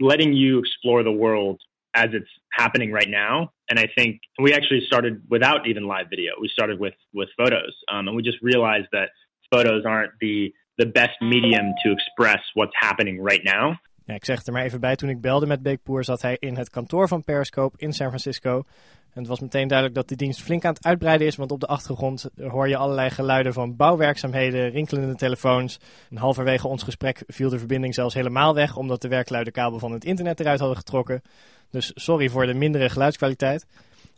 letting 0.00 0.32
you 0.34 0.58
explore 0.58 1.02
the 1.02 1.12
world 1.12 1.60
as 1.94 2.08
it's 2.12 2.30
happening 2.52 2.92
right 2.92 3.08
now. 3.08 3.50
And 3.70 3.78
I 3.78 3.88
think 3.96 4.20
we 4.38 4.54
actually 4.54 4.82
started 4.86 5.22
without 5.28 5.66
even 5.66 5.86
live 5.86 6.06
video. 6.10 6.32
We 6.40 6.48
started 6.48 6.78
with 6.78 6.94
with 7.12 7.28
photos, 7.36 7.74
um, 7.92 8.08
and 8.08 8.16
we 8.16 8.22
just 8.22 8.38
realized 8.42 8.88
that 8.92 9.10
photos 9.48 9.84
aren't 9.84 10.12
the 10.18 10.54
the 10.76 10.90
best 10.90 11.20
medium 11.20 11.74
to 11.82 11.90
express 11.90 12.50
what's 12.54 12.76
happening 12.76 13.28
right 13.28 13.42
now. 13.42 13.76
Ja, 14.04 14.14
ik 14.14 14.24
zeg 14.24 14.46
er 14.46 14.52
maar 14.52 14.62
even 14.62 14.80
bij, 14.80 14.96
toen 14.96 15.08
ik 15.08 15.20
belde 15.20 15.46
met 15.46 15.62
Beek-Poer 15.62 16.04
zat 16.04 16.22
hij 16.22 16.36
in 16.40 16.56
het 16.56 16.70
kantoor 16.70 17.08
van 17.08 17.24
Periscope 17.24 17.78
in 17.78 17.92
San 17.92 18.06
Francisco. 18.06 18.64
En 19.12 19.24
het 19.24 19.26
was 19.26 19.40
meteen 19.40 19.68
duidelijk 19.68 19.98
dat 19.98 20.08
die 20.08 20.16
dienst 20.16 20.42
flink 20.42 20.64
aan 20.64 20.72
het 20.72 20.84
uitbreiden 20.84 21.26
is, 21.26 21.36
want 21.36 21.50
op 21.50 21.60
de 21.60 21.66
achtergrond 21.66 22.30
hoor 22.36 22.68
je 22.68 22.76
allerlei 22.76 23.10
geluiden 23.10 23.52
van 23.52 23.76
bouwwerkzaamheden, 23.76 24.70
rinkelende 24.70 25.14
telefoons. 25.14 25.78
En 26.10 26.16
halverwege 26.16 26.68
ons 26.68 26.82
gesprek 26.82 27.22
viel 27.26 27.48
de 27.48 27.58
verbinding 27.58 27.94
zelfs 27.94 28.14
helemaal 28.14 28.54
weg, 28.54 28.76
omdat 28.76 29.02
de 29.02 29.08
werkluidenkabel 29.08 29.78
van 29.78 29.92
het 29.92 30.04
internet 30.04 30.40
eruit 30.40 30.58
hadden 30.58 30.76
getrokken. 30.76 31.22
Dus 31.70 31.92
sorry 31.94 32.28
voor 32.28 32.46
de 32.46 32.54
mindere 32.54 32.88
geluidskwaliteit. 32.88 33.66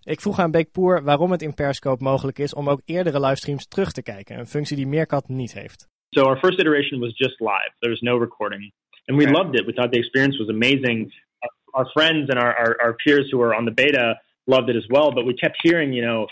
Ik 0.05 0.21
vroeg 0.21 0.39
aan 0.39 0.51
Beek-Poer 0.51 1.03
waarom 1.05 1.31
het 1.31 1.43
in 1.43 1.55
Periscope 1.55 2.05
mogelijk 2.05 2.39
is 2.39 2.55
om 2.55 2.69
ook 2.69 2.81
eerdere 2.85 3.21
livestreams 3.21 3.67
terug 3.67 3.93
te 3.93 4.03
kijken, 4.03 4.39
een 4.39 4.47
functie 4.47 4.77
die 4.77 4.87
Meerkat 4.87 5.29
niet 5.29 5.53
heeft. 5.53 5.89
So 6.15 6.23
our 6.23 6.39
first 6.39 6.59
iteration 6.59 7.01
was 7.01 7.13
just 7.17 7.41
live. 7.41 7.73
There 7.79 7.93
was 7.93 8.01
no 8.01 8.19
recording. 8.19 8.73
And 9.07 9.19
we 9.19 9.31
loved 9.31 9.55
it. 9.55 9.67
We 9.67 9.73
thought 9.73 9.93
the 9.93 9.99
experience 9.99 10.39
was 10.39 10.49
amazing. 10.49 11.13
Our, 11.43 11.51
our 11.73 11.91
friends 11.93 12.31
and 12.31 12.39
our, 12.43 12.55
our, 12.55 12.77
our 12.83 12.95
peers 13.05 13.29
who 13.31 13.39
were 13.39 13.55
on 13.55 13.65
the 13.65 13.71
beta 13.71 14.19
loved 14.47 14.69
it 14.71 14.77
as 14.77 14.87
well. 14.89 15.13
But 15.13 15.25
we 15.25 15.35
kept 15.35 15.57
hearing, 15.63 15.93
you 15.93 16.03
know, 16.03 16.27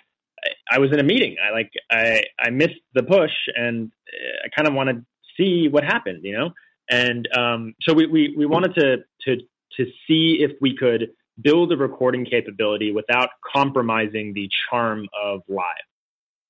I, 0.44 0.76
I 0.76 0.78
was 0.78 0.90
in 0.92 0.98
a 0.98 1.04
meeting. 1.04 1.36
I 1.38 1.52
like 1.52 1.70
I, 1.90 2.22
I 2.46 2.50
missed 2.50 2.82
the 2.94 3.02
push 3.02 3.34
and 3.54 3.92
uh, 4.12 4.46
I 4.46 4.48
kind 4.56 4.68
of 4.68 4.74
want 4.74 4.88
to 4.90 5.04
see 5.36 5.68
what 5.68 5.84
happened, 5.84 6.24
you 6.24 6.36
know? 6.36 6.50
And 6.90 7.28
um, 7.36 7.74
so 7.82 7.92
we, 7.94 8.06
we, 8.06 8.34
we 8.36 8.46
wanted 8.46 8.74
to, 8.74 8.96
to, 9.26 9.36
to 9.76 9.84
see 10.06 10.38
if 10.40 10.52
we 10.60 10.74
could 10.74 11.10
build 11.40 11.72
a 11.72 11.76
recording 11.76 12.24
capability 12.24 12.92
without 12.92 13.30
compromising 13.54 14.34
the 14.34 14.50
charm 14.70 15.06
of 15.22 15.42
live. 15.48 15.64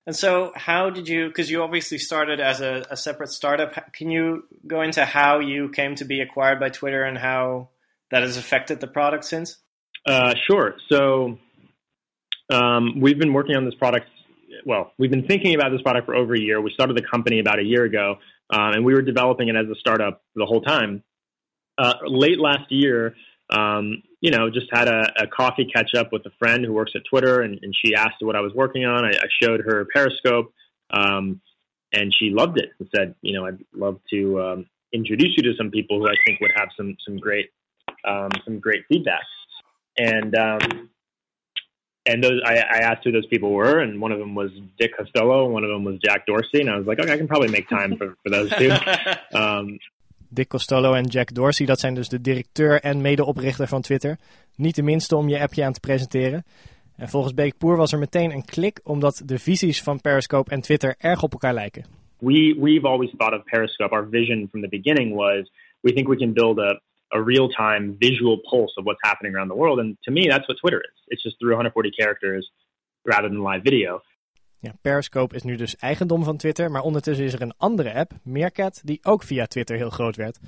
And 0.06 0.16
so, 0.16 0.52
how 0.56 0.88
did 0.88 1.06
you? 1.06 1.28
Because 1.28 1.50
you 1.50 1.62
obviously 1.62 1.98
started 1.98 2.40
as 2.40 2.62
a, 2.62 2.86
a 2.90 2.96
separate 2.96 3.28
startup. 3.28 3.92
Can 3.92 4.10
you 4.10 4.44
go 4.66 4.80
into 4.80 5.04
how 5.04 5.40
you 5.40 5.68
came 5.68 5.96
to 5.96 6.06
be 6.06 6.20
acquired 6.20 6.58
by 6.58 6.70
Twitter 6.70 7.04
and 7.04 7.18
how 7.18 7.68
that 8.10 8.22
has 8.22 8.38
affected 8.38 8.80
the 8.80 8.86
product 8.86 9.26
since? 9.26 9.58
Uh, 10.06 10.34
sure. 10.50 10.76
So 10.88 11.38
um, 12.50 13.00
we've 13.00 13.18
been 13.18 13.34
working 13.34 13.56
on 13.56 13.66
this 13.66 13.74
product. 13.74 14.06
Well, 14.64 14.92
we've 14.98 15.10
been 15.10 15.26
thinking 15.26 15.54
about 15.54 15.72
this 15.72 15.82
product 15.82 16.06
for 16.06 16.14
over 16.14 16.34
a 16.34 16.40
year. 16.40 16.60
We 16.60 16.70
started 16.72 16.96
the 16.96 17.06
company 17.06 17.38
about 17.38 17.58
a 17.58 17.64
year 17.64 17.84
ago, 17.84 18.16
um, 18.50 18.72
and 18.72 18.84
we 18.86 18.94
were 18.94 19.02
developing 19.02 19.48
it 19.48 19.56
as 19.56 19.66
a 19.70 19.78
startup 19.78 20.22
the 20.34 20.46
whole 20.46 20.62
time. 20.62 21.02
Uh, 21.76 21.94
late 22.06 22.40
last 22.40 22.70
year, 22.70 23.14
um, 23.50 24.02
you 24.20 24.30
know, 24.30 24.50
just 24.50 24.66
had 24.72 24.88
a, 24.88 25.12
a 25.22 25.26
coffee 25.26 25.70
catch 25.72 25.94
up 25.94 26.12
with 26.12 26.26
a 26.26 26.30
friend 26.38 26.64
who 26.64 26.72
works 26.72 26.92
at 26.94 27.02
Twitter, 27.08 27.40
and, 27.40 27.58
and 27.62 27.74
she 27.84 27.94
asked 27.94 28.16
what 28.20 28.36
I 28.36 28.40
was 28.40 28.52
working 28.54 28.84
on. 28.84 29.04
I, 29.04 29.10
I 29.10 29.28
showed 29.42 29.60
her 29.60 29.86
Periscope, 29.92 30.52
um, 30.90 31.40
and 31.92 32.14
she 32.14 32.30
loved 32.30 32.58
it 32.58 32.70
and 32.78 32.88
said, 32.94 33.14
you 33.22 33.34
know, 33.34 33.46
I'd 33.46 33.58
love 33.72 34.00
to 34.10 34.42
um, 34.42 34.66
introduce 34.92 35.34
you 35.36 35.42
to 35.44 35.56
some 35.56 35.70
people 35.70 36.00
who 36.00 36.08
I 36.08 36.14
think 36.26 36.40
would 36.40 36.50
have 36.56 36.68
some 36.76 36.96
some 37.06 37.18
great 37.18 37.50
um, 38.04 38.30
some 38.44 38.58
great 38.58 38.84
feedback. 38.88 39.22
And 39.96 40.36
um, 40.36 40.90
and 42.06 42.24
those 42.24 42.40
I, 42.44 42.56
I 42.58 42.78
asked 42.78 43.04
who 43.04 43.12
those 43.12 43.26
people 43.26 43.52
were, 43.52 43.80
and 43.80 44.00
one 44.00 44.12
of 44.12 44.18
them 44.18 44.34
was 44.34 44.50
Dick 44.78 44.96
Costello, 44.96 45.44
and 45.44 45.54
one 45.54 45.64
of 45.64 45.70
them 45.70 45.84
was 45.84 45.98
Jack 46.04 46.26
Dorsey, 46.26 46.60
and 46.60 46.70
I 46.70 46.76
was 46.76 46.86
like, 46.86 46.98
okay, 46.98 47.12
I 47.12 47.16
can 47.16 47.28
probably 47.28 47.48
make 47.50 47.68
time 47.68 47.96
for, 47.96 48.16
for 48.22 48.30
those 48.30 48.50
two. 48.50 48.72
Um, 49.34 49.78
Dick 50.28 50.48
Costello 50.48 50.92
en 50.92 51.04
Jack 51.04 51.34
Dorsey, 51.34 51.66
dat 51.66 51.80
zijn 51.80 51.94
dus 51.94 52.08
de 52.08 52.20
directeur 52.20 52.80
en 52.80 53.00
medeoprichter 53.00 53.68
van 53.68 53.82
Twitter. 53.82 54.18
Niet 54.56 54.74
de 54.74 54.82
minste 54.82 55.16
om 55.16 55.28
je 55.28 55.40
appje 55.40 55.64
aan 55.64 55.72
te 55.72 55.80
presenteren. 55.80 56.44
En 56.96 57.08
volgens 57.08 57.34
Beekpoer 57.34 57.76
was 57.76 57.92
er 57.92 57.98
meteen 57.98 58.30
een 58.30 58.44
klik, 58.44 58.80
omdat 58.84 59.22
de 59.24 59.38
visies 59.38 59.82
van 59.82 60.00
Periscope 60.00 60.50
en 60.50 60.60
Twitter 60.60 60.94
erg 60.98 61.22
op 61.22 61.32
elkaar 61.32 61.54
lijken. 61.54 61.84
we 62.18 62.54
we've 62.58 62.86
always 62.86 63.10
thought 63.16 63.34
of 63.34 63.44
Periscope. 63.44 63.94
Our 63.94 64.06
vision 64.10 64.48
from 64.50 64.60
the 64.60 64.68
beginning 64.68 65.14
was 65.14 65.50
we 65.80 65.92
think 65.92 66.08
we 66.08 66.16
can 66.16 66.32
build 66.32 66.58
a 66.58 66.80
a 67.10 67.22
real 67.22 67.48
time 67.48 67.96
visual 67.98 68.38
pulse 68.50 68.72
of 68.76 68.84
what's 68.84 69.00
happening 69.02 69.34
around 69.34 69.48
the 69.48 69.56
world, 69.56 69.78
and 69.78 69.96
to 70.04 70.10
me, 70.10 70.28
that's 70.28 70.46
what 70.46 70.58
Twitter 70.60 70.80
is. 70.80 70.96
It's 71.08 71.22
just 71.22 71.38
through 71.38 71.52
140 71.52 71.90
characters 71.98 72.46
rather 73.04 73.28
than 73.28 73.42
live 73.42 73.62
video. 73.62 74.02
Ja, 74.60 74.72
Periscope 74.82 75.34
is 75.34 75.42
nu 75.42 75.56
dus 75.56 75.76
eigendom 75.76 76.24
van 76.24 76.36
Twitter, 76.36 76.70
maar 76.70 76.82
ondertussen 76.82 77.24
is 77.24 77.32
er 77.32 77.42
een 77.42 77.54
andere 77.56 77.94
app, 77.94 78.12
Meerkat, 78.22 78.80
die 78.84 79.00
ook 79.02 79.22
via 79.22 79.46
Twitter 79.46 79.76
heel 79.76 79.90
groot 79.90 80.16
werd. 80.16 80.38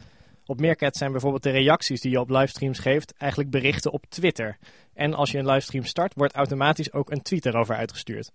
Op 0.47 0.61
Meerkat 0.61 0.97
zijn 0.97 1.13
bijvoorbeeld 1.13 1.43
de 1.43 1.51
reacties 1.51 2.01
die 2.01 2.11
je 2.11 2.21
op 2.21 2.31
livestreams 2.31 2.79
geeft 2.79 3.15
eigenlijk 3.19 3.51
berichten 3.51 3.93
op 3.93 4.05
Twitter. 4.09 4.57
En 4.95 5.15
als 5.15 5.31
je 5.31 5.39
een 5.39 5.47
livestream 5.47 5.85
start, 5.85 6.15
wordt 6.15 6.35
automatisch 6.35 6.93
ook 6.93 7.11
een 7.11 7.23
tweet 7.23 7.47
erover 7.47 7.75
uitgestuurd. 7.75 8.33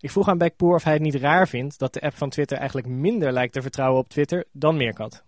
Ik 0.00 0.10
vroeg 0.10 0.28
aan 0.28 0.38
Beckpoor 0.38 0.74
of 0.74 0.84
hij 0.84 0.92
het 0.92 1.02
niet 1.02 1.14
raar 1.14 1.48
vindt 1.48 1.78
dat 1.78 1.92
de 1.92 2.00
app 2.00 2.14
van 2.14 2.30
Twitter 2.30 2.56
eigenlijk 2.56 2.86
minder 2.86 3.32
lijkt 3.32 3.52
te 3.52 3.62
vertrouwen 3.62 4.00
op 4.00 4.08
Twitter 4.08 4.44
dan 4.52 4.76
Meerkat. 4.76 5.24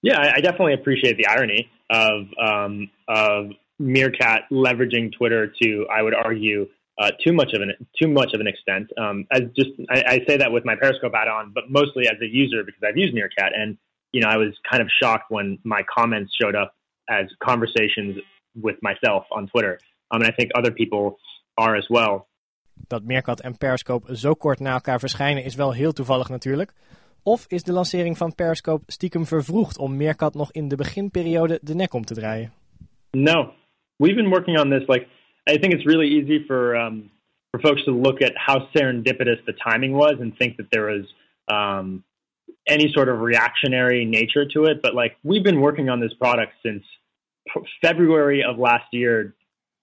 Yeah, 0.00 0.36
I 0.38 0.40
definitely 0.40 0.74
appreciate 0.74 1.16
the 1.16 1.34
irony 1.36 1.68
of 1.86 2.26
um, 2.36 2.90
of 3.04 3.56
Meerkat 3.76 4.44
leveraging 4.48 5.12
Twitter 5.12 5.52
to, 5.52 5.66
I 5.68 6.00
would 6.00 6.14
argue, 6.14 6.68
uh, 6.98 7.10
too 7.24 7.32
much 7.32 7.52
of 7.52 7.62
an 7.62 7.72
too 8.00 8.08
much 8.08 8.32
of 8.34 8.40
an 8.40 8.46
extent. 8.46 8.90
Um, 8.98 9.26
as 9.30 9.42
just, 9.56 9.70
I, 9.90 10.02
I 10.14 10.18
say 10.26 10.36
that 10.38 10.50
with 10.52 10.64
my 10.64 10.76
Periscope 10.76 11.12
add-on, 11.14 11.52
but 11.54 11.64
mostly 11.68 12.08
as 12.08 12.16
a 12.22 12.26
user 12.26 12.64
because 12.64 12.82
I've 12.82 12.96
used 12.96 13.14
Meerkat, 13.14 13.52
and 13.54 13.76
you 14.12 14.20
know, 14.22 14.28
I 14.28 14.36
was 14.36 14.52
kind 14.70 14.82
of 14.82 14.88
shocked 15.00 15.30
when 15.30 15.58
my 15.62 15.82
comments 15.96 16.34
showed 16.40 16.54
up 16.54 16.74
as 17.08 17.26
conversations 17.42 18.16
with 18.54 18.76
myself 18.80 19.24
on 19.30 19.46
Twitter, 19.48 19.78
um, 20.10 20.22
and 20.22 20.30
I 20.30 20.34
think 20.34 20.50
other 20.54 20.72
people 20.72 21.18
are 21.56 21.76
as 21.76 21.86
well. 21.88 22.28
Dat 22.88 23.02
Meerkat 23.02 23.40
en 23.40 23.58
Periscope 23.58 24.16
zo 24.16 24.34
kort 24.34 24.60
na 24.60 24.72
elkaar 24.72 24.98
verschijnen 24.98 25.44
is 25.44 25.54
wel 25.54 25.72
heel 25.72 25.92
toevallig 25.92 26.28
natuurlijk. 26.28 26.72
Of 27.22 27.44
is 27.48 27.62
de 27.62 27.72
lancering 27.72 28.16
van 28.16 28.34
Periscope 28.34 28.84
stiekem 28.86 29.26
vervroegd 29.26 29.78
om 29.78 29.96
Meerkat 29.96 30.34
nog 30.34 30.52
in 30.52 30.68
de 30.68 30.76
beginperiode 30.76 31.58
de 31.62 31.74
nek 31.74 31.94
om 31.94 32.04
te 32.04 32.14
draaien? 32.14 32.52
No, 33.10 33.52
we've 33.96 34.14
been 34.14 34.28
working 34.28 34.60
on 34.60 34.70
this. 34.70 34.88
Like, 34.88 35.06
I 35.48 35.58
think 35.58 35.74
it's 35.74 35.86
really 35.86 36.08
easy 36.08 36.44
for 36.46 36.76
um, 36.76 37.10
for 37.52 37.60
folks 37.60 37.84
to 37.84 37.92
look 37.92 38.20
at 38.22 38.32
how 38.36 38.68
serendipitous 38.74 39.44
the 39.46 39.52
timing 39.64 39.92
was 39.92 40.14
and 40.20 40.36
think 40.36 40.56
that 40.56 40.66
there 40.72 40.86
was 40.86 41.04
um, 41.48 42.02
any 42.66 42.92
sort 42.92 43.08
of 43.08 43.20
reactionary 43.20 44.04
nature 44.04 44.46
to 44.54 44.64
it. 44.64 44.82
But 44.82 44.94
like, 44.94 45.16
we've 45.22 45.44
been 45.44 45.60
working 45.60 45.88
on 45.88 46.00
this 46.00 46.12
product 46.14 46.52
since 46.64 46.82
February 47.80 48.42
of 48.42 48.58
last 48.58 48.86
year. 48.92 49.34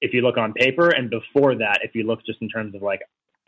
If 0.02 0.14
you 0.14 0.22
look 0.22 0.38
on 0.38 0.52
paper, 0.52 0.90
and 0.90 1.10
before 1.10 1.56
that, 1.56 1.80
if 1.84 1.96
you 1.96 2.04
look 2.04 2.26
just 2.26 2.42
in 2.42 2.50
terms 2.50 2.76
of 2.76 2.82
like 2.82 3.00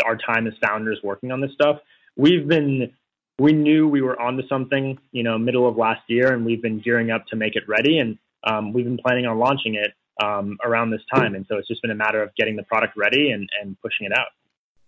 our 0.06 0.16
time 0.16 0.48
as 0.48 0.54
founders 0.66 1.00
working 1.04 1.32
on 1.32 1.42
this 1.42 1.52
stuff, 1.52 1.80
we've 2.16 2.48
been 2.48 2.94
we 3.38 3.52
knew 3.52 3.90
we 3.90 4.02
were 4.02 4.18
onto 4.18 4.48
something, 4.48 4.98
you 5.12 5.22
know, 5.22 5.38
middle 5.38 5.68
of 5.68 5.76
last 5.76 6.02
year, 6.08 6.34
and 6.34 6.46
we've 6.46 6.62
been 6.62 6.80
gearing 6.80 7.12
up 7.12 7.28
to 7.28 7.36
make 7.36 7.58
it 7.58 7.64
ready, 7.68 8.00
and 8.00 8.18
um, 8.46 8.72
we've 8.72 8.86
been 8.86 8.98
planning 8.98 9.26
on 9.26 9.38
launching 9.38 9.76
it 9.76 9.94
um, 10.24 10.58
around 10.64 10.92
this 10.92 11.04
time. 11.14 11.36
And 11.36 11.46
so 11.48 11.58
it's 11.58 11.68
just 11.68 11.82
been 11.82 11.92
a 11.92 11.96
matter 11.96 12.22
of 12.24 12.30
getting 12.36 12.56
the 12.56 12.64
product 12.64 12.94
ready 12.96 13.32
and, 13.32 13.50
and 13.62 13.76
pushing 13.82 14.06
it 14.06 14.18
out. 14.18 14.32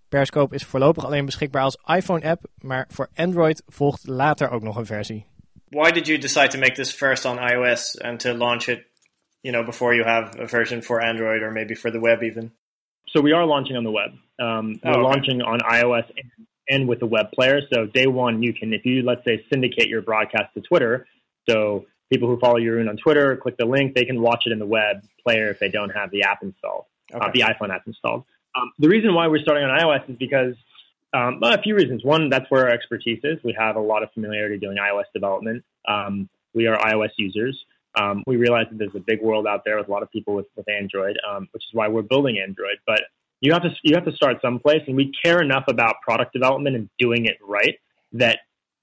Periscope 0.09 0.55
is 0.55 0.63
voorlopig 0.63 1.05
alleen 1.05 1.25
beschikbaar 1.25 1.61
als 1.61 1.77
iPhone-app, 1.85 2.41
maar 2.61 2.85
voor 2.89 3.07
Android 3.15 3.63
volgt 3.67 4.07
later 4.07 4.49
ook 4.49 4.63
nog 4.63 4.77
een 4.77 4.85
versie. 4.85 5.25
Why 5.69 5.91
did 5.91 6.07
you 6.07 6.17
decide 6.19 6.47
to 6.47 6.59
make 6.59 6.73
this 6.73 6.91
first 6.93 7.25
on 7.25 7.37
iOS 7.37 8.01
and 8.01 8.19
to 8.19 8.33
launch 8.33 8.67
it, 8.67 8.85
you 9.41 9.53
know, 9.53 9.65
before 9.65 9.95
you 9.95 10.05
have 10.07 10.39
a 10.39 10.47
version 10.47 10.81
for 10.81 11.01
Android 11.01 11.41
or 11.41 11.51
maybe 11.51 11.75
for 11.75 11.91
the 11.91 11.99
web 11.99 12.21
even? 12.21 12.51
So 13.05 13.21
we 13.21 13.33
are 13.33 13.45
launching 13.45 13.75
on 13.77 13.83
the 13.83 13.91
web. 13.91 14.11
Um, 14.39 14.79
Oh, 14.83 14.91
we're 14.91 14.91
okay. 14.91 15.01
launching 15.01 15.41
on 15.41 15.59
iOS 15.59 16.05
and, 16.15 16.47
and 16.69 16.87
with 16.89 16.99
the 16.99 17.05
web 17.07 17.31
player. 17.31 17.59
So 17.73 17.85
day 17.85 18.07
one, 18.07 18.41
you 18.43 18.53
can, 18.53 18.73
if 18.73 18.85
you 18.85 19.01
let's 19.03 19.23
say 19.25 19.43
syndicate 19.51 19.87
your 19.87 20.01
broadcast 20.01 20.53
to 20.53 20.61
Twitter, 20.61 21.05
so 21.49 21.85
people 22.11 22.27
who 22.27 22.39
follow 22.39 22.59
Yeroon 22.59 22.89
on 22.89 22.97
Twitter 22.97 23.35
click 23.37 23.57
the 23.57 23.65
link, 23.65 23.95
they 23.95 24.05
can 24.05 24.21
watch 24.21 24.43
it 24.45 24.51
in 24.51 24.59
the 24.59 24.65
web 24.65 25.03
player 25.23 25.49
if 25.49 25.59
they 25.59 25.69
don't 25.69 25.89
have 25.89 26.11
the 26.11 26.23
app 26.23 26.43
installed, 26.43 26.85
uh, 27.13 27.29
the 27.33 27.41
iPhone 27.41 27.73
app 27.73 27.85
installed. 27.87 28.23
Um, 28.55 28.71
the 28.79 28.87
reason 28.87 29.13
why 29.13 29.27
we're 29.27 29.41
starting 29.41 29.63
on 29.63 29.77
iOS 29.77 30.09
is 30.09 30.15
because 30.17 30.55
um, 31.13 31.39
well, 31.41 31.53
a 31.53 31.61
few 31.61 31.75
reasons. 31.75 32.03
One, 32.03 32.29
that's 32.29 32.49
where 32.49 32.65
our 32.65 32.71
expertise 32.71 33.19
is. 33.23 33.39
We 33.43 33.55
have 33.57 33.75
a 33.75 33.81
lot 33.81 34.03
of 34.03 34.11
familiarity 34.11 34.57
doing 34.57 34.77
iOS 34.77 35.05
development. 35.13 35.63
Um, 35.87 36.29
we 36.53 36.67
are 36.67 36.77
iOS 36.77 37.11
users. 37.17 37.57
Um, 37.99 38.23
we 38.27 38.35
realize 38.35 38.65
that 38.69 38.77
there's 38.77 38.95
a 38.95 38.99
big 38.99 39.21
world 39.21 39.47
out 39.47 39.63
there 39.65 39.77
with 39.77 39.87
a 39.87 39.91
lot 39.91 40.03
of 40.03 40.11
people 40.11 40.35
with, 40.35 40.47
with 40.55 40.69
Android, 40.69 41.17
um, 41.27 41.47
which 41.51 41.63
is 41.63 41.69
why 41.73 41.87
we're 41.87 42.01
building 42.01 42.39
Android. 42.39 42.77
But 42.85 43.01
you 43.39 43.53
have 43.53 43.63
to 43.63 43.69
you 43.83 43.95
have 43.95 44.05
to 44.05 44.11
start 44.11 44.41
someplace, 44.41 44.81
and 44.87 44.95
we 44.95 45.11
care 45.23 45.41
enough 45.41 45.65
about 45.67 46.01
product 46.01 46.33
development 46.33 46.75
and 46.75 46.89
doing 46.99 47.25
it 47.25 47.37
right 47.41 47.79
that 48.13 48.39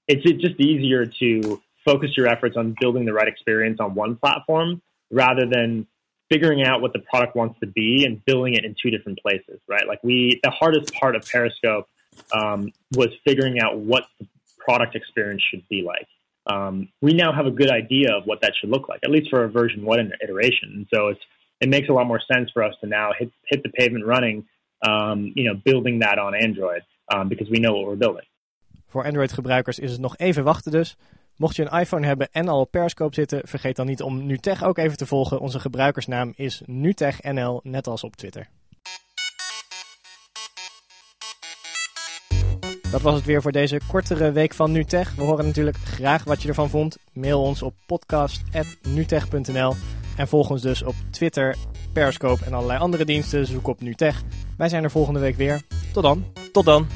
it's 0.07 0.23
just 0.23 0.59
easier 0.59 1.05
to 1.05 1.61
focus 1.85 2.11
your 2.17 2.27
efforts 2.27 2.57
on 2.57 2.75
building 2.79 3.05
the 3.05 3.13
right 3.13 3.27
experience 3.27 3.79
on 3.79 3.95
one 3.95 4.15
platform 4.15 4.81
rather 5.11 5.45
than 5.49 5.87
figuring 6.29 6.63
out 6.63 6.81
what 6.81 6.91
the 6.93 6.99
product 6.99 7.35
wants 7.35 7.59
to 7.59 7.67
be 7.67 8.03
and 8.05 8.23
building 8.25 8.55
it 8.55 8.65
in 8.65 8.75
two 8.81 8.89
different 8.89 9.19
places, 9.19 9.59
right? 9.67 9.87
Like 9.87 10.03
we, 10.03 10.39
the 10.43 10.49
hardest 10.49 10.93
part 10.93 11.15
of 11.15 11.23
Periscope 11.25 11.87
um, 12.31 12.71
was 12.95 13.09
figuring 13.23 13.59
out 13.61 13.77
what 13.77 14.05
the 14.19 14.27
product 14.57 14.95
experience 14.95 15.43
should 15.49 15.67
be 15.69 15.83
like. 15.83 16.07
Um, 16.47 16.89
we 17.01 17.13
now 17.13 17.31
have 17.33 17.45
a 17.45 17.51
good 17.51 17.69
idea 17.69 18.15
of 18.15 18.25
what 18.25 18.41
that 18.41 18.53
should 18.59 18.69
look 18.69 18.89
like, 18.89 18.99
at 19.03 19.11
least 19.11 19.29
for 19.29 19.43
a 19.43 19.49
version 19.49 19.85
one 19.85 20.11
iteration. 20.23 20.71
And 20.75 20.87
so 20.93 21.07
it's, 21.09 21.21
it 21.61 21.69
makes 21.69 21.89
a 21.89 21.93
lot 21.93 22.05
more 22.05 22.21
sense 22.33 22.49
for 22.51 22.63
us 22.63 22.73
to 22.81 22.87
now 22.87 23.11
hit, 23.17 23.31
hit 23.49 23.63
the 23.63 23.69
pavement 23.69 24.05
running, 24.05 24.45
um, 24.87 25.31
you 25.35 25.45
know, 25.45 25.59
building 25.63 25.99
that 25.99 26.19
on 26.19 26.35
Android 26.35 26.81
um, 27.13 27.29
because 27.29 27.49
we 27.49 27.59
know 27.59 27.73
what 27.73 27.85
we're 27.85 27.95
building. 27.95 28.25
Voor 28.87 29.03
Android-gebruikers 29.03 29.79
is 29.79 29.91
het 29.91 30.01
nog 30.01 30.17
even 30.17 30.43
wachten 30.43 30.71
dus. 30.71 30.97
Mocht 31.35 31.55
je 31.55 31.61
een 31.71 31.79
iPhone 31.79 32.05
hebben 32.05 32.29
en 32.31 32.47
al 32.47 32.59
op 32.59 32.71
Periscope 32.71 33.15
zitten, 33.15 33.41
vergeet 33.43 33.75
dan 33.75 33.85
niet 33.85 34.01
om 34.01 34.25
Nutech 34.25 34.63
ook 34.63 34.77
even 34.77 34.97
te 34.97 35.05
volgen. 35.05 35.39
Onze 35.39 35.59
gebruikersnaam 35.59 36.33
is 36.35 36.61
NutechNL, 36.65 37.59
net 37.63 37.87
als 37.87 38.03
op 38.03 38.15
Twitter. 38.15 38.47
Dat 42.91 43.01
was 43.01 43.15
het 43.15 43.25
weer 43.25 43.41
voor 43.41 43.51
deze 43.51 43.79
kortere 43.87 44.31
week 44.31 44.53
van 44.53 44.71
Nutech. 44.71 45.15
We 45.15 45.23
horen 45.23 45.45
natuurlijk 45.45 45.77
graag 45.77 46.23
wat 46.23 46.41
je 46.41 46.47
ervan 46.47 46.69
vond. 46.69 46.97
Mail 47.13 47.41
ons 47.41 47.61
op 47.61 47.73
podcast.nutech.nl 47.85 49.75
en 50.17 50.27
volg 50.27 50.49
ons 50.49 50.61
dus 50.61 50.83
op 50.83 50.95
Twitter, 51.11 51.55
Periscope 51.93 52.45
en 52.45 52.53
allerlei 52.53 52.79
andere 52.79 53.05
diensten. 53.05 53.45
Zoek 53.45 53.67
op 53.67 53.81
Nutech. 53.81 54.21
Wij 54.57 54.69
zijn 54.69 54.83
er 54.83 54.91
volgende 54.91 55.19
week 55.19 55.35
weer. 55.35 55.61
Tot 55.93 56.03
dan. 56.03 56.25
Tot 56.51 56.65
dan. 56.65 56.87